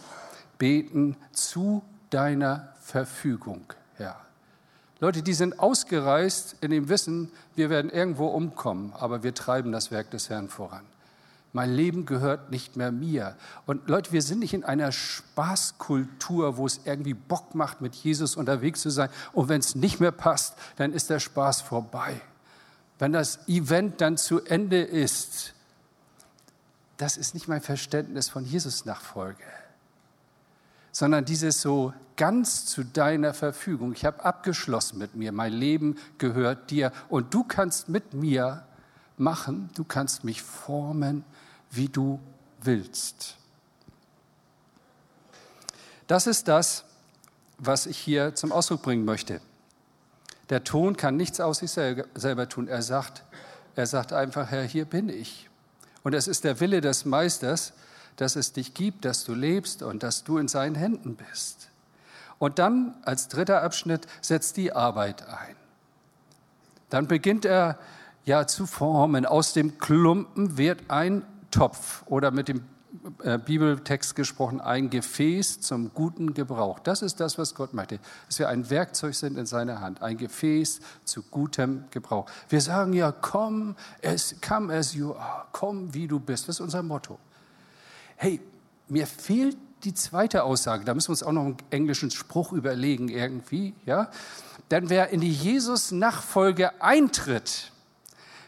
beten 0.57 1.15
zu 1.31 1.83
deiner 2.13 2.69
Verfügung, 2.81 3.61
Herr. 3.95 4.19
Leute, 4.99 5.23
die 5.23 5.33
sind 5.33 5.59
ausgereist 5.59 6.55
in 6.61 6.71
dem 6.71 6.87
Wissen, 6.89 7.31
wir 7.55 7.69
werden 7.69 7.91
irgendwo 7.91 8.27
umkommen, 8.27 8.93
aber 8.93 9.23
wir 9.23 9.33
treiben 9.33 9.71
das 9.71 9.91
Werk 9.91 10.11
des 10.11 10.29
Herrn 10.29 10.47
voran. 10.47 10.85
Mein 11.51 11.71
Leben 11.71 12.05
gehört 12.05 12.49
nicht 12.51 12.77
mehr 12.77 12.91
mir. 12.91 13.35
Und 13.67 13.87
Leute, 13.87 14.11
wir 14.11 14.23
sind 14.23 14.39
nicht 14.39 14.53
in 14.53 14.63
einer 14.63 14.91
Spaßkultur, 14.91 16.57
wo 16.57 16.65
es 16.65 16.81
irgendwie 16.85 17.13
Bock 17.13 17.53
macht, 17.53 17.79
mit 17.79 17.93
Jesus 17.93 18.35
unterwegs 18.35 18.81
zu 18.81 18.89
sein. 18.89 19.09
Und 19.33 19.49
wenn 19.49 19.59
es 19.59 19.75
nicht 19.75 19.99
mehr 19.99 20.11
passt, 20.11 20.55
dann 20.77 20.93
ist 20.93 21.11
der 21.11 21.19
Spaß 21.19 21.61
vorbei. 21.61 22.19
Wenn 22.97 23.11
das 23.11 23.47
Event 23.47 24.01
dann 24.01 24.17
zu 24.17 24.41
Ende 24.43 24.81
ist, 24.81 25.53
das 26.97 27.17
ist 27.17 27.35
nicht 27.35 27.47
mein 27.47 27.61
Verständnis 27.61 28.29
von 28.29 28.45
Jesus-Nachfolge 28.45 29.43
sondern 30.93 31.25
dieses 31.25 31.59
so 31.59 31.91
ganz 32.15 32.67
zu 32.67 32.85
deiner 32.85 33.33
Verfügung. 33.33 33.91
Ich 33.93 34.05
habe 34.05 34.23
abgeschlossen 34.23 34.99
mit 34.99 35.15
mir, 35.15 35.33
mein 35.33 35.51
Leben 35.51 35.97
gehört 36.19 36.71
dir 36.71 36.93
und 37.09 37.33
du 37.33 37.43
kannst 37.43 37.89
mit 37.89 38.13
mir 38.13 38.63
machen, 39.17 39.69
du 39.73 39.83
kannst 39.83 40.23
mich 40.23 40.41
formen, 40.41 41.25
wie 41.71 41.89
du 41.89 42.19
willst. 42.61 43.35
Das 46.07 46.27
ist 46.27 46.47
das, 46.47 46.85
was 47.57 47.87
ich 47.87 47.97
hier 47.97 48.35
zum 48.35 48.51
Ausdruck 48.51 48.83
bringen 48.83 49.03
möchte. 49.03 49.41
Der 50.49 50.63
Ton 50.63 50.95
kann 50.95 51.17
nichts 51.17 51.39
aus 51.39 51.59
sich 51.59 51.71
selber 51.71 52.49
tun. 52.49 52.67
Er 52.67 52.83
sagt, 52.83 53.23
er 53.75 53.87
sagt 53.87 54.13
einfach, 54.13 54.51
Herr, 54.51 54.63
hier 54.63 54.85
bin 54.85 55.09
ich. 55.09 55.49
Und 56.03 56.13
es 56.13 56.27
ist 56.27 56.43
der 56.43 56.59
Wille 56.59 56.81
des 56.81 57.05
Meisters, 57.05 57.73
dass 58.17 58.35
es 58.35 58.53
dich 58.53 58.73
gibt, 58.73 59.05
dass 59.05 59.23
du 59.23 59.33
lebst 59.33 59.83
und 59.83 60.03
dass 60.03 60.23
du 60.23 60.37
in 60.37 60.47
seinen 60.47 60.75
Händen 60.75 61.15
bist. 61.15 61.69
Und 62.39 62.59
dann 62.59 62.95
als 63.03 63.27
dritter 63.27 63.63
Abschnitt 63.63 64.07
setzt 64.21 64.57
die 64.57 64.73
Arbeit 64.73 65.27
ein. 65.27 65.55
Dann 66.89 67.07
beginnt 67.07 67.45
er 67.45 67.79
ja 68.25 68.47
zu 68.47 68.65
formen. 68.65 69.25
Aus 69.25 69.53
dem 69.53 69.77
Klumpen 69.77 70.57
wird 70.57 70.81
ein 70.89 71.23
Topf 71.51 72.03
oder 72.07 72.31
mit 72.31 72.47
dem 72.47 72.63
äh, 73.23 73.39
Bibeltext 73.39 74.15
gesprochen, 74.15 74.61
ein 74.61 74.89
Gefäß 74.89 75.61
zum 75.61 75.93
guten 75.93 76.33
Gebrauch. 76.33 76.79
Das 76.79 77.01
ist 77.01 77.19
das, 77.19 77.37
was 77.37 77.55
Gott 77.55 77.73
möchte, 77.73 77.99
dass 78.27 78.39
wir 78.39 78.49
ein 78.49 78.69
Werkzeug 78.69 79.15
sind 79.15 79.37
in 79.37 79.45
seiner 79.45 79.81
Hand, 79.81 80.01
ein 80.01 80.17
Gefäß 80.17 80.79
zu 81.03 81.23
gutem 81.23 81.85
Gebrauch. 81.89 82.27
Wir 82.49 82.61
sagen 82.61 82.93
ja, 82.93 83.11
komm, 83.11 83.75
as, 84.03 84.35
come 84.47 84.73
as 84.73 84.93
you 84.93 85.13
are, 85.13 85.45
komm, 85.51 85.93
wie 85.93 86.07
du 86.07 86.19
bist. 86.19 86.47
Das 86.47 86.57
ist 86.57 86.61
unser 86.61 86.83
Motto. 86.83 87.17
Hey, 88.15 88.39
mir 88.87 89.07
fehlt 89.07 89.57
die 89.83 89.93
zweite 89.93 90.43
Aussage, 90.43 90.85
da 90.85 90.93
müssen 90.93 91.09
wir 91.09 91.13
uns 91.13 91.23
auch 91.23 91.31
noch 91.31 91.45
einen 91.45 91.57
englischen 91.69 92.09
Spruch 92.11 92.53
überlegen 92.53 93.09
irgendwie, 93.09 93.73
ja? 93.85 94.09
Denn 94.71 94.89
wer 94.89 95.09
in 95.09 95.19
die 95.19 95.31
Jesus-Nachfolge 95.31 96.81
eintritt, 96.81 97.71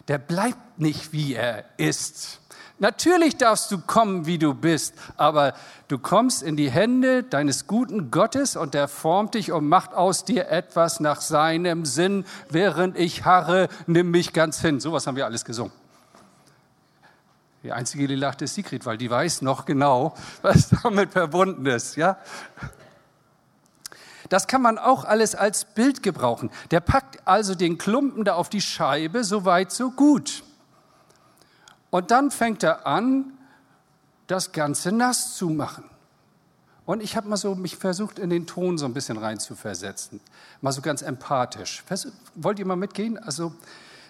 der 0.07 0.17
bleibt 0.17 0.79
nicht, 0.79 1.12
wie 1.12 1.34
er 1.34 1.65
ist 1.77 2.39
Natürlich 2.77 3.38
darfst 3.38 3.72
du 3.72 3.77
kommen, 3.77 4.25
wie 4.25 4.38
du 4.38 4.53
bist, 4.53 4.95
aber 5.15 5.53
du 5.88 5.98
kommst 5.98 6.43
in 6.43 6.57
die 6.57 6.69
Hände 6.69 7.24
deines 7.24 7.67
guten 7.67 8.12
Gottes 8.12 8.57
und 8.57 8.74
der 8.74 8.89
formt 8.89 9.36
dich 9.36 9.53
und 9.53 9.69
macht 9.69 9.93
aus 9.93 10.25
dir 10.25 10.50
etwas 10.50 11.00
nach 11.00 11.22
seinem 11.22 11.86
Sinn, 11.86 12.25
während 12.50 12.98
ich 12.98 13.24
harre, 13.24 13.69
nimm 13.88 14.12
mich 14.12 14.34
ganz 14.34 14.60
hin. 14.60 14.81
So 14.81 14.91
was 14.91 15.07
haben 15.07 15.15
wir 15.15 15.25
alles 15.25 15.45
gesungen. 15.45 15.72
Die 17.65 17.72
einzige, 17.72 18.07
die 18.07 18.13
lacht, 18.13 18.43
ist 18.43 18.53
Sigrid, 18.53 18.86
weil 18.86 18.95
die 18.95 19.10
weiß 19.10 19.41
noch 19.41 19.65
genau, 19.65 20.13
was 20.43 20.69
damit 20.69 21.13
verbunden 21.13 21.65
ist, 21.65 21.95
ja? 21.95 22.19
Das 24.29 24.45
kann 24.45 24.62
man 24.62 24.77
auch 24.77 25.03
alles 25.03 25.34
als 25.34 25.65
Bild 25.65 26.03
gebrauchen. 26.03 26.51
Der 26.69 26.79
packt 26.79 27.27
also 27.27 27.55
den 27.55 27.79
Klumpen 27.79 28.24
da 28.24 28.36
auf 28.36 28.50
die 28.50 28.62
Scheibe, 28.62 29.24
so 29.24 29.45
weit, 29.45 29.72
so 29.72 29.89
gut. 29.89 30.43
Und 31.89 32.12
dann 32.12 32.29
fängt 32.29 32.62
er 32.62 32.86
an, 32.86 33.34
das 34.27 34.51
Ganze 34.51 34.91
nass 34.91 35.36
zu 35.36 35.50
machen. 35.50 35.86
Und 36.86 37.01
ich 37.01 37.17
habe 37.17 37.27
mal 37.27 37.38
so 37.38 37.55
mich 37.55 37.77
versucht, 37.77 38.19
in 38.19 38.29
den 38.29 38.45
Ton 38.45 38.77
so 38.77 38.86
ein 38.86 38.93
bisschen 38.93 39.17
rein 39.17 39.39
zu 39.39 39.55
versetzen. 39.55 40.22
Mal 40.62 40.72
so 40.72 40.81
ganz 40.81 41.01
empathisch. 41.01 41.84
Wollt 42.36 42.60
ihr 42.60 42.67
mal 42.67 42.75
mitgehen? 42.75 43.17
Also, 43.17 43.55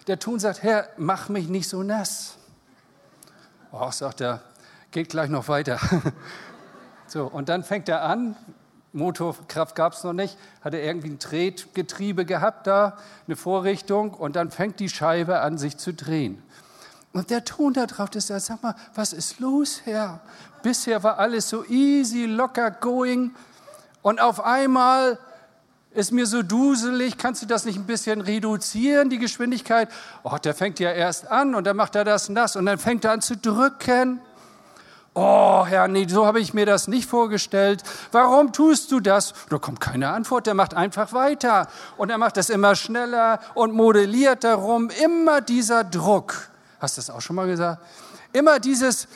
der 0.08 0.18
Ton 0.18 0.40
sagt, 0.40 0.62
Herr, 0.62 0.90
mach 0.98 1.30
mich 1.30 1.48
nicht 1.48 1.70
so 1.70 1.82
nass. 1.82 2.36
Oh, 3.78 3.90
sagt 3.90 4.22
er, 4.22 4.40
geht 4.90 5.10
gleich 5.10 5.28
noch 5.28 5.48
weiter. 5.48 5.78
so, 7.06 7.26
und 7.26 7.50
dann 7.50 7.62
fängt 7.62 7.90
er 7.90 8.02
an, 8.02 8.34
Motorkraft 8.94 9.74
gab 9.74 9.92
es 9.92 10.02
noch 10.02 10.14
nicht, 10.14 10.38
hat 10.62 10.72
er 10.72 10.82
irgendwie 10.82 11.10
ein 11.10 11.18
Tretgetriebe 11.18 12.24
gehabt 12.24 12.66
da, 12.66 12.96
eine 13.26 13.36
Vorrichtung, 13.36 14.14
und 14.14 14.34
dann 14.34 14.50
fängt 14.50 14.80
die 14.80 14.88
Scheibe 14.88 15.40
an, 15.40 15.58
sich 15.58 15.76
zu 15.76 15.92
drehen. 15.92 16.42
Und 17.12 17.28
der 17.28 17.44
Ton 17.44 17.74
da 17.74 17.84
drauf 17.84 18.08
ist, 18.14 18.28
sag 18.28 18.62
mal, 18.62 18.74
was 18.94 19.12
ist 19.12 19.40
los, 19.40 19.82
Herr? 19.84 20.20
Bisher 20.62 21.02
war 21.02 21.18
alles 21.18 21.50
so 21.50 21.62
easy, 21.66 22.24
locker 22.24 22.70
going. 22.70 23.34
Und 24.00 24.22
auf 24.22 24.42
einmal 24.42 25.18
ist 25.96 26.12
mir 26.12 26.26
so 26.26 26.42
duselig, 26.42 27.16
kannst 27.16 27.42
du 27.42 27.46
das 27.46 27.64
nicht 27.64 27.76
ein 27.76 27.86
bisschen 27.86 28.20
reduzieren, 28.20 29.08
die 29.08 29.18
Geschwindigkeit? 29.18 29.88
Oh, 30.22 30.36
der 30.36 30.54
fängt 30.54 30.78
ja 30.78 30.92
erst 30.92 31.30
an 31.30 31.54
und 31.54 31.66
dann 31.66 31.76
macht 31.76 31.96
er 31.96 32.04
das 32.04 32.28
nass 32.28 32.54
und 32.54 32.66
dann 32.66 32.78
fängt 32.78 33.04
er 33.04 33.12
an 33.12 33.22
zu 33.22 33.36
drücken. 33.36 34.20
Oh, 35.14 35.64
Herr, 35.66 35.88
nee, 35.88 36.06
so 36.06 36.26
habe 36.26 36.40
ich 36.40 36.52
mir 36.52 36.66
das 36.66 36.88
nicht 36.88 37.08
vorgestellt. 37.08 37.82
Warum 38.12 38.52
tust 38.52 38.92
du 38.92 39.00
das? 39.00 39.32
Da 39.48 39.56
kommt 39.56 39.80
keine 39.80 40.10
Antwort, 40.10 40.46
der 40.46 40.52
macht 40.52 40.74
einfach 40.74 41.14
weiter. 41.14 41.68
Und 41.96 42.10
er 42.10 42.18
macht 42.18 42.36
das 42.36 42.50
immer 42.50 42.76
schneller 42.76 43.40
und 43.54 43.72
modelliert 43.72 44.44
darum. 44.44 44.90
Immer 45.02 45.40
dieser 45.40 45.84
Druck. 45.84 46.50
Hast 46.78 46.98
du 46.98 47.00
das 47.00 47.08
auch 47.08 47.22
schon 47.22 47.36
mal 47.36 47.46
gesagt? 47.46 47.82
Immer 48.34 48.60
dieses 48.60 49.08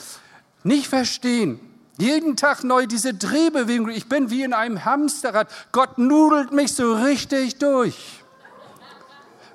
Nicht-Verstehen. 0.65 1.61
Jeden 1.99 2.37
Tag 2.37 2.65
neu 2.65 2.87
diese 2.87 3.13
Drehbewegung. 3.13 3.91
Ich 3.91 4.09
bin 4.09 4.31
wie 4.31 4.43
in 4.43 4.53
einem 4.53 4.85
Hamsterrad. 4.85 5.49
Gott 5.73 5.99
nudelt 5.99 6.53
mich 6.53 6.75
so 6.75 6.95
richtig 6.95 7.59
durch. 7.59 8.25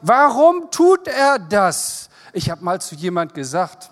Warum 0.01 0.69
tut 0.69 1.07
er 1.07 1.39
das? 1.39 2.09
Ich 2.33 2.49
habe 2.49 2.63
mal 2.63 2.79
zu 2.79 2.95
jemand 2.95 3.33
gesagt, 3.33 3.89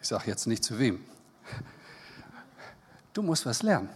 ich 0.00 0.08
sage 0.08 0.24
jetzt 0.26 0.46
nicht 0.46 0.62
zu 0.62 0.78
wem, 0.78 1.04
du 3.12 3.22
musst 3.22 3.46
was 3.46 3.62
lernen. 3.62 3.88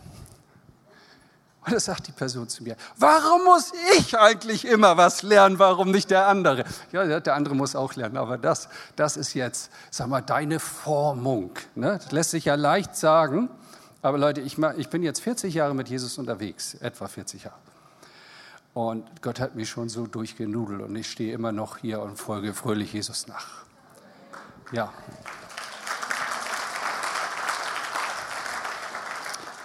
Und 1.67 1.73
da 1.73 1.81
sagt 1.81 2.07
die 2.07 2.13
Person 2.13 2.49
zu 2.49 2.63
mir, 2.63 2.77
warum 2.97 3.43
muss 3.43 3.73
ich 3.99 4.17
eigentlich 4.17 4.65
immer 4.65 4.97
was 4.97 5.25
lernen, 5.25 5.59
warum 5.59 5.91
nicht 5.91 6.13
der 6.13 6.29
andere? 6.29 6.65
Ja, 6.93 7.19
der 7.19 7.35
andere 7.35 7.57
muss 7.57 7.75
auch 7.75 7.97
lernen, 7.97 8.17
aber 8.19 8.39
das, 8.39 8.69
das 8.95 9.17
ist 9.17 9.35
jetzt, 9.35 9.73
sag 9.91 10.07
mal, 10.07 10.21
deine 10.21 10.61
Formung. 10.61 11.51
Ne? 11.75 11.99
Das 12.01 12.13
lässt 12.13 12.31
sich 12.31 12.45
ja 12.45 12.55
leicht 12.55 12.95
sagen, 12.95 13.51
aber 14.01 14.17
Leute, 14.17 14.43
ich, 14.43 14.57
ich 14.77 14.91
bin 14.91 15.03
jetzt 15.03 15.21
40 15.21 15.55
Jahre 15.55 15.75
mit 15.75 15.89
Jesus 15.89 16.19
unterwegs, 16.19 16.75
etwa 16.75 17.09
40 17.09 17.43
Jahre. 17.43 17.59
Und 18.73 19.21
Gott 19.21 19.41
hat 19.41 19.57
mich 19.57 19.69
schon 19.69 19.89
so 19.89 20.07
durchgenudelt 20.07 20.83
und 20.83 20.95
ich 20.95 21.11
stehe 21.11 21.35
immer 21.35 21.51
noch 21.51 21.79
hier 21.79 22.01
und 22.01 22.17
folge 22.17 22.55
fröhlich 22.55 22.93
Jesus 22.93 23.27
nach. 23.27 23.49
Ja. 24.71 24.93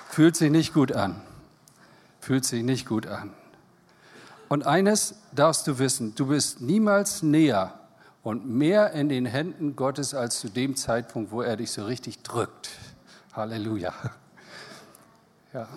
Fühlt 0.10 0.36
sich 0.36 0.50
nicht 0.50 0.74
gut 0.74 0.94
an 0.94 1.22
fühlt 2.32 2.46
sich 2.46 2.64
nicht 2.64 2.88
gut 2.88 3.08
an. 3.08 3.34
Und 4.48 4.66
eines 4.66 5.16
darfst 5.36 5.68
du 5.68 5.80
wissen, 5.80 6.16
du 6.16 6.28
bist 6.28 6.62
niemals 6.62 7.24
näher 7.24 7.78
und 8.24 8.48
mehr 8.48 8.94
in 8.94 9.10
den 9.10 9.26
Händen 9.26 9.76
Gottes 9.76 10.14
als 10.14 10.40
zu 10.40 10.48
dem 10.48 10.78
Zeitpunkt, 10.78 11.34
wo 11.34 11.42
er 11.42 11.58
dich 11.58 11.72
so 11.72 11.84
richtig 11.84 12.24
drückt. 12.24 12.70
Halleluja. 13.34 13.94
Ja. 15.52 15.68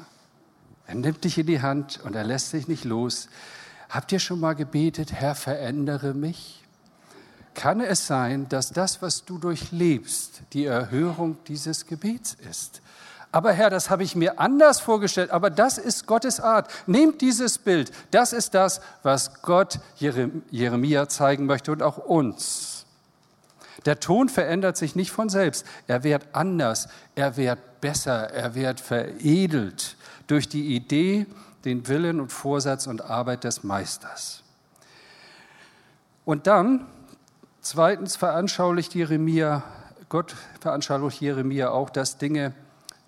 Er 0.87 0.95
nimmt 0.95 1.25
dich 1.25 1.39
in 1.39 1.47
die 1.49 1.61
Hand 1.61 1.99
und 2.05 2.15
er 2.15 2.23
lässt 2.23 2.53
dich 2.53 2.69
nicht 2.69 2.85
los. 2.85 3.29
Habt 3.89 4.13
ihr 4.13 4.21
schon 4.21 4.39
mal 4.39 4.55
gebetet, 4.55 5.13
Herr, 5.13 5.35
verändere 5.35 6.15
mich? 6.15 6.63
Kann 7.55 7.81
es 7.81 8.07
sein, 8.07 8.49
dass 8.49 8.71
das, 8.71 9.03
was 9.03 9.25
du 9.25 9.39
durchlebst, 9.39 10.43
die 10.53 10.67
Erhörung 10.67 11.37
dieses 11.49 11.87
Gebets 11.87 12.35
ist? 12.49 12.81
Aber 13.35 13.53
Herr, 13.53 13.69
das 13.69 13.91
habe 13.91 14.05
ich 14.05 14.15
mir 14.15 14.39
anders 14.39 14.79
vorgestellt, 14.79 15.33
aber 15.33 15.51
das 15.51 15.77
ist 15.77 16.07
Gottes 16.07 16.39
Art. 16.39 16.71
Nehmt 16.87 17.21
dieses 17.21 17.59
Bild. 17.59 17.91
Das 18.13 18.33
ist 18.33 18.55
das, 18.55 18.81
was 19.03 19.43
Gott 19.43 19.81
Jeremia 19.97 21.09
zeigen 21.09 21.45
möchte 21.47 21.73
und 21.73 21.83
auch 21.83 21.99
uns. 21.99 22.87
Der 23.87 23.99
Ton 23.99 24.29
verändert 24.29 24.77
sich 24.77 24.95
nicht 24.95 25.11
von 25.11 25.29
selbst. 25.31 25.67
Er 25.89 26.05
wird 26.05 26.29
anders, 26.31 26.87
er 27.17 27.37
wird 27.37 27.59
besser, 27.81 28.31
er 28.31 28.55
wird 28.55 28.79
veredelt 28.79 29.97
durch 30.29 30.49
die 30.49 30.77
Idee, 30.77 31.27
den 31.65 31.89
Willen 31.89 32.21
und 32.21 32.31
Vorsatz 32.31 32.87
und 32.87 33.03
Arbeit 33.03 33.43
des 33.43 33.65
Meisters. 33.65 34.45
Und 36.25 36.47
dann, 36.47 36.87
zweitens 37.63 38.15
veranschaulicht 38.15 38.95
Jeremia, 38.95 39.65
Gott 40.09 40.37
veranschaulicht 40.61 41.21
Jeremia 41.21 41.71
auch, 41.71 41.91
dass 41.91 42.17
Dinge 42.17 42.55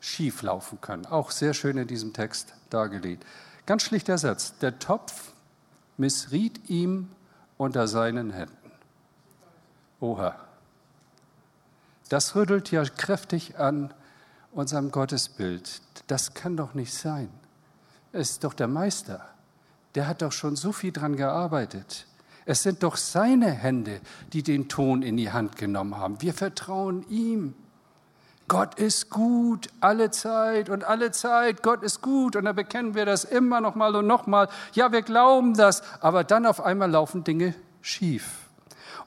schief 0.06 0.42
laufen 0.42 0.80
können. 0.80 1.04
Auch 1.06 1.32
sehr 1.32 1.52
schön 1.52 1.76
in 1.76 1.88
diesem 1.88 2.12
Text 2.12 2.54
dargelegt. 2.70 3.26
Ganz 3.66 3.82
schlichter 3.82 4.18
Satz. 4.18 4.56
Der 4.58 4.78
Topf 4.78 5.32
missriet 5.96 6.70
ihm 6.70 7.08
unter 7.56 7.88
seinen 7.88 8.30
Händen. 8.30 8.70
Oha. 10.00 10.36
Das 12.08 12.36
rüttelt 12.36 12.70
ja 12.70 12.84
kräftig 12.84 13.58
an 13.58 13.92
unserem 14.52 14.92
Gottesbild. 14.92 15.82
Das 16.06 16.34
kann 16.34 16.56
doch 16.56 16.74
nicht 16.74 16.94
sein. 16.94 17.28
Es 18.12 18.30
ist 18.30 18.44
doch 18.44 18.54
der 18.54 18.68
Meister. 18.68 19.28
Der 19.96 20.06
hat 20.06 20.22
doch 20.22 20.32
schon 20.32 20.54
so 20.54 20.70
viel 20.70 20.92
dran 20.92 21.16
gearbeitet. 21.16 22.06
Es 22.44 22.62
sind 22.62 22.84
doch 22.84 22.96
seine 22.96 23.50
Hände, 23.50 24.00
die 24.32 24.44
den 24.44 24.68
Ton 24.68 25.02
in 25.02 25.16
die 25.16 25.32
Hand 25.32 25.56
genommen 25.56 25.96
haben. 25.96 26.22
Wir 26.22 26.32
vertrauen 26.32 27.04
ihm. 27.08 27.54
Gott 28.48 28.78
ist 28.78 29.10
gut, 29.10 29.68
alle 29.80 30.10
Zeit 30.12 30.68
und 30.68 30.84
alle 30.84 31.10
Zeit, 31.10 31.62
Gott 31.62 31.82
ist 31.82 32.00
gut. 32.00 32.36
Und 32.36 32.44
dann 32.44 32.54
bekennen 32.54 32.94
wir 32.94 33.04
das 33.04 33.24
immer 33.24 33.60
noch 33.60 33.74
mal 33.74 33.96
und 33.96 34.06
noch 34.06 34.26
mal. 34.26 34.48
Ja, 34.72 34.92
wir 34.92 35.02
glauben 35.02 35.54
das, 35.54 35.82
aber 36.00 36.22
dann 36.22 36.46
auf 36.46 36.60
einmal 36.60 36.90
laufen 36.90 37.24
Dinge 37.24 37.54
schief. 37.82 38.46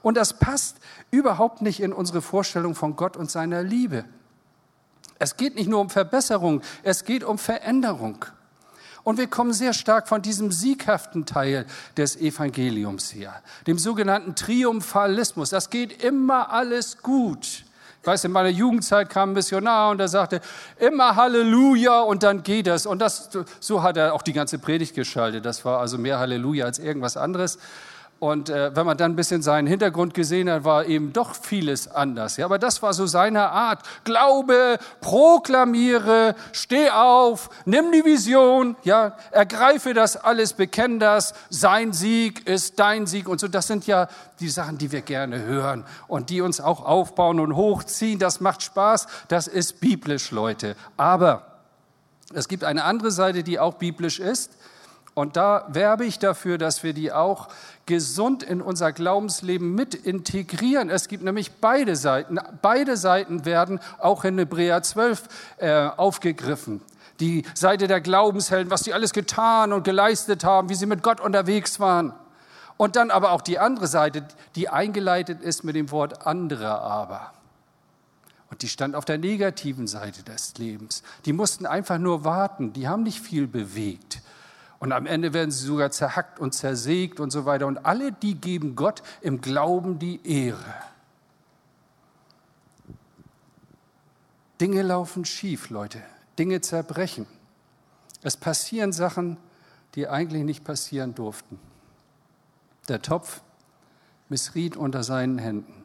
Und 0.02 0.16
das 0.16 0.38
passt 0.38 0.76
überhaupt 1.10 1.62
nicht 1.62 1.80
in 1.80 1.92
unsere 1.92 2.22
Vorstellung 2.22 2.74
von 2.74 2.96
Gott 2.96 3.16
und 3.16 3.30
seiner 3.30 3.62
Liebe. 3.62 4.04
Es 5.18 5.36
geht 5.36 5.54
nicht 5.54 5.68
nur 5.68 5.80
um 5.80 5.90
Verbesserung, 5.90 6.62
es 6.82 7.04
geht 7.04 7.24
um 7.24 7.38
Veränderung. 7.38 8.24
Und 9.02 9.18
wir 9.18 9.26
kommen 9.26 9.52
sehr 9.52 9.72
stark 9.72 10.08
von 10.08 10.20
diesem 10.20 10.52
sieghaften 10.52 11.24
Teil 11.24 11.66
des 11.96 12.16
Evangeliums 12.16 13.14
her, 13.14 13.42
dem 13.66 13.78
sogenannten 13.78 14.34
Triumphalismus. 14.34 15.50
Das 15.50 15.70
geht 15.70 16.02
immer 16.02 16.50
alles 16.50 16.98
gut. 16.98 17.64
Ich 18.00 18.06
weiß, 18.06 18.24
in 18.24 18.32
meiner 18.32 18.48
Jugendzeit 18.48 19.10
kam 19.10 19.30
ein 19.30 19.32
Missionar 19.34 19.90
und 19.90 20.00
er 20.00 20.08
sagte, 20.08 20.40
immer 20.78 21.16
Halleluja 21.16 22.00
und 22.00 22.22
dann 22.22 22.42
geht 22.42 22.66
es. 22.66 22.86
Und 22.86 22.98
das, 22.98 23.28
so 23.60 23.82
hat 23.82 23.98
er 23.98 24.14
auch 24.14 24.22
die 24.22 24.32
ganze 24.32 24.58
Predigt 24.58 24.94
geschaltet. 24.94 25.44
Das 25.44 25.66
war 25.66 25.80
also 25.80 25.98
mehr 25.98 26.18
Halleluja 26.18 26.64
als 26.64 26.78
irgendwas 26.78 27.18
anderes. 27.18 27.58
Und 28.20 28.50
äh, 28.50 28.76
wenn 28.76 28.84
man 28.84 28.98
dann 28.98 29.12
ein 29.12 29.16
bisschen 29.16 29.40
seinen 29.40 29.66
Hintergrund 29.66 30.12
gesehen 30.12 30.50
hat, 30.50 30.62
war 30.62 30.84
eben 30.84 31.10
doch 31.14 31.34
vieles 31.34 31.88
anders. 31.88 32.36
Ja, 32.36 32.44
aber 32.44 32.58
das 32.58 32.82
war 32.82 32.92
so 32.92 33.06
seine 33.06 33.48
Art. 33.48 33.80
Glaube, 34.04 34.78
proklamiere, 35.00 36.34
steh 36.52 36.90
auf, 36.90 37.48
nimm 37.64 37.90
die 37.92 38.04
Vision, 38.04 38.76
ja, 38.82 39.16
ergreife 39.30 39.94
das 39.94 40.18
alles, 40.18 40.52
bekenn 40.52 41.00
das. 41.00 41.32
Sein 41.48 41.94
Sieg 41.94 42.46
ist 42.46 42.78
dein 42.78 43.06
Sieg 43.06 43.26
und 43.26 43.40
so. 43.40 43.48
Das 43.48 43.66
sind 43.66 43.86
ja 43.86 44.06
die 44.38 44.50
Sachen, 44.50 44.76
die 44.76 44.92
wir 44.92 45.00
gerne 45.00 45.40
hören 45.40 45.86
und 46.06 46.28
die 46.28 46.42
uns 46.42 46.60
auch 46.60 46.84
aufbauen 46.84 47.40
und 47.40 47.56
hochziehen. 47.56 48.18
Das 48.18 48.38
macht 48.40 48.62
Spaß. 48.62 49.06
Das 49.28 49.48
ist 49.48 49.80
biblisch, 49.80 50.30
Leute. 50.30 50.76
Aber 50.98 51.46
es 52.34 52.48
gibt 52.48 52.64
eine 52.64 52.84
andere 52.84 53.12
Seite, 53.12 53.42
die 53.42 53.58
auch 53.58 53.76
biblisch 53.76 54.20
ist. 54.20 54.58
Und 55.14 55.36
da 55.36 55.66
werbe 55.68 56.04
ich 56.04 56.18
dafür, 56.18 56.56
dass 56.56 56.82
wir 56.82 56.92
die 56.92 57.12
auch 57.12 57.48
gesund 57.86 58.42
in 58.42 58.62
unser 58.62 58.92
Glaubensleben 58.92 59.74
mit 59.74 59.94
integrieren. 59.94 60.88
Es 60.88 61.08
gibt 61.08 61.24
nämlich 61.24 61.52
beide 61.60 61.96
Seiten. 61.96 62.38
Beide 62.62 62.96
Seiten 62.96 63.44
werden 63.44 63.80
auch 63.98 64.24
in 64.24 64.38
Hebräer 64.38 64.82
12 64.82 65.28
äh, 65.58 65.88
aufgegriffen. 65.96 66.80
Die 67.18 67.44
Seite 67.54 67.86
der 67.86 68.00
Glaubenshelden, 68.00 68.70
was 68.70 68.84
sie 68.84 68.94
alles 68.94 69.12
getan 69.12 69.72
und 69.72 69.82
geleistet 69.82 70.44
haben, 70.44 70.68
wie 70.68 70.74
sie 70.74 70.86
mit 70.86 71.02
Gott 71.02 71.20
unterwegs 71.20 71.80
waren. 71.80 72.14
Und 72.76 72.96
dann 72.96 73.10
aber 73.10 73.32
auch 73.32 73.42
die 73.42 73.58
andere 73.58 73.88
Seite, 73.88 74.24
die 74.54 74.70
eingeleitet 74.70 75.42
ist 75.42 75.64
mit 75.64 75.76
dem 75.76 75.90
Wort 75.90 76.26
andere 76.26 76.80
aber. 76.80 77.32
Und 78.50 78.62
die 78.62 78.68
stand 78.68 78.96
auf 78.96 79.04
der 79.04 79.18
negativen 79.18 79.86
Seite 79.86 80.22
des 80.22 80.54
Lebens. 80.56 81.02
Die 81.24 81.32
mussten 81.32 81.66
einfach 81.66 81.98
nur 81.98 82.24
warten, 82.24 82.72
die 82.72 82.88
haben 82.88 83.02
nicht 83.02 83.20
viel 83.20 83.46
bewegt. 83.46 84.22
Und 84.80 84.92
am 84.92 85.06
Ende 85.06 85.34
werden 85.34 85.50
sie 85.50 85.66
sogar 85.66 85.90
zerhackt 85.90 86.40
und 86.40 86.52
zersägt 86.52 87.20
und 87.20 87.30
so 87.30 87.44
weiter. 87.44 87.66
Und 87.66 87.84
alle, 87.84 88.12
die 88.12 88.34
geben 88.34 88.74
Gott 88.74 89.02
im 89.20 89.42
Glauben 89.42 89.98
die 89.98 90.26
Ehre. 90.26 90.74
Dinge 94.58 94.82
laufen 94.82 95.24
schief, 95.26 95.68
Leute. 95.68 96.02
Dinge 96.38 96.62
zerbrechen. 96.62 97.26
Es 98.22 98.38
passieren 98.38 98.92
Sachen, 98.92 99.36
die 99.94 100.08
eigentlich 100.08 100.44
nicht 100.44 100.64
passieren 100.64 101.14
durften. 101.14 101.58
Der 102.88 103.02
Topf 103.02 103.42
missriet 104.30 104.76
unter 104.76 105.02
seinen 105.02 105.38
Händen. 105.38 105.84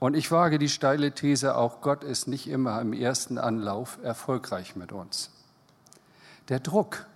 Und 0.00 0.14
ich 0.14 0.32
wage 0.32 0.58
die 0.58 0.68
steile 0.68 1.12
These, 1.12 1.56
auch 1.56 1.80
Gott 1.80 2.02
ist 2.02 2.26
nicht 2.26 2.48
immer 2.48 2.80
im 2.80 2.92
ersten 2.92 3.38
Anlauf 3.38 3.98
erfolgreich 4.02 4.74
mit 4.74 4.90
uns. 4.90 5.30
Der 6.48 6.58
Druck, 6.58 7.06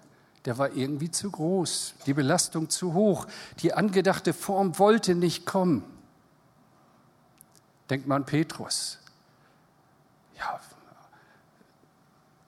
der 0.47 0.59
war 0.59 0.73
irgendwie 0.73 1.11
zu 1.11 1.31
groß, 1.31 1.95
die 2.07 2.15
Belastung 2.15 2.71
zu 2.71 2.95
hoch, 2.95 3.27
die 3.61 3.75
angedachte 3.75 4.33
Form 4.33 4.79
wollte 4.79 5.15
nicht 5.15 5.45
kommen. 5.45 5.85
Denkt 7.91 8.07
man 8.07 8.25
Petrus. 8.25 8.99
Ja, 10.39 10.61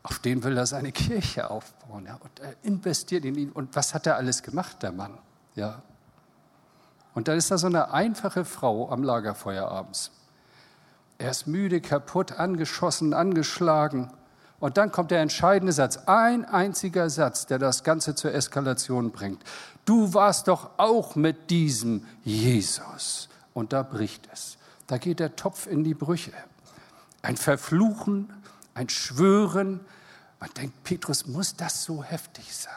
auf 0.08 0.18
den 0.20 0.42
will 0.42 0.56
er 0.56 0.66
seine 0.66 0.90
Kirche 0.90 1.50
aufbauen. 1.50 2.06
Ja, 2.06 2.14
und 2.14 2.40
er 2.40 2.54
investiert 2.62 3.24
in 3.26 3.34
ihn. 3.34 3.52
Und 3.52 3.76
was 3.76 3.92
hat 3.92 4.06
er 4.06 4.16
alles 4.16 4.42
gemacht, 4.42 4.82
der 4.82 4.92
Mann? 4.92 5.18
Ja. 5.54 5.82
Und 7.14 7.28
dann 7.28 7.36
ist 7.36 7.50
da 7.50 7.58
so 7.58 7.66
eine 7.66 7.92
einfache 7.92 8.44
Frau 8.44 8.90
am 8.90 9.02
Lagerfeuer 9.02 9.68
abends. 9.68 10.10
Er 11.18 11.30
ist 11.30 11.46
müde, 11.46 11.80
kaputt, 11.80 12.32
angeschossen, 12.32 13.12
angeschlagen. 13.12 14.10
Und 14.60 14.76
dann 14.76 14.90
kommt 14.90 15.10
der 15.10 15.20
entscheidende 15.20 15.72
Satz, 15.72 15.98
ein 16.06 16.44
einziger 16.44 17.10
Satz, 17.10 17.46
der 17.46 17.58
das 17.58 17.84
Ganze 17.84 18.14
zur 18.14 18.34
Eskalation 18.34 19.12
bringt. 19.12 19.42
Du 19.84 20.14
warst 20.14 20.48
doch 20.48 20.70
auch 20.78 21.14
mit 21.14 21.50
diesem 21.50 22.04
Jesus. 22.24 23.28
Und 23.54 23.72
da 23.72 23.82
bricht 23.82 24.28
es. 24.32 24.58
Da 24.86 24.98
geht 24.98 25.20
der 25.20 25.36
Topf 25.36 25.66
in 25.66 25.84
die 25.84 25.94
Brüche. 25.94 26.32
Ein 27.22 27.36
Verfluchen, 27.36 28.32
ein 28.74 28.88
Schwören. 28.88 29.80
Man 30.40 30.50
denkt, 30.54 30.82
Petrus, 30.84 31.26
muss 31.26 31.54
das 31.56 31.84
so 31.84 32.02
heftig 32.02 32.54
sein? 32.56 32.72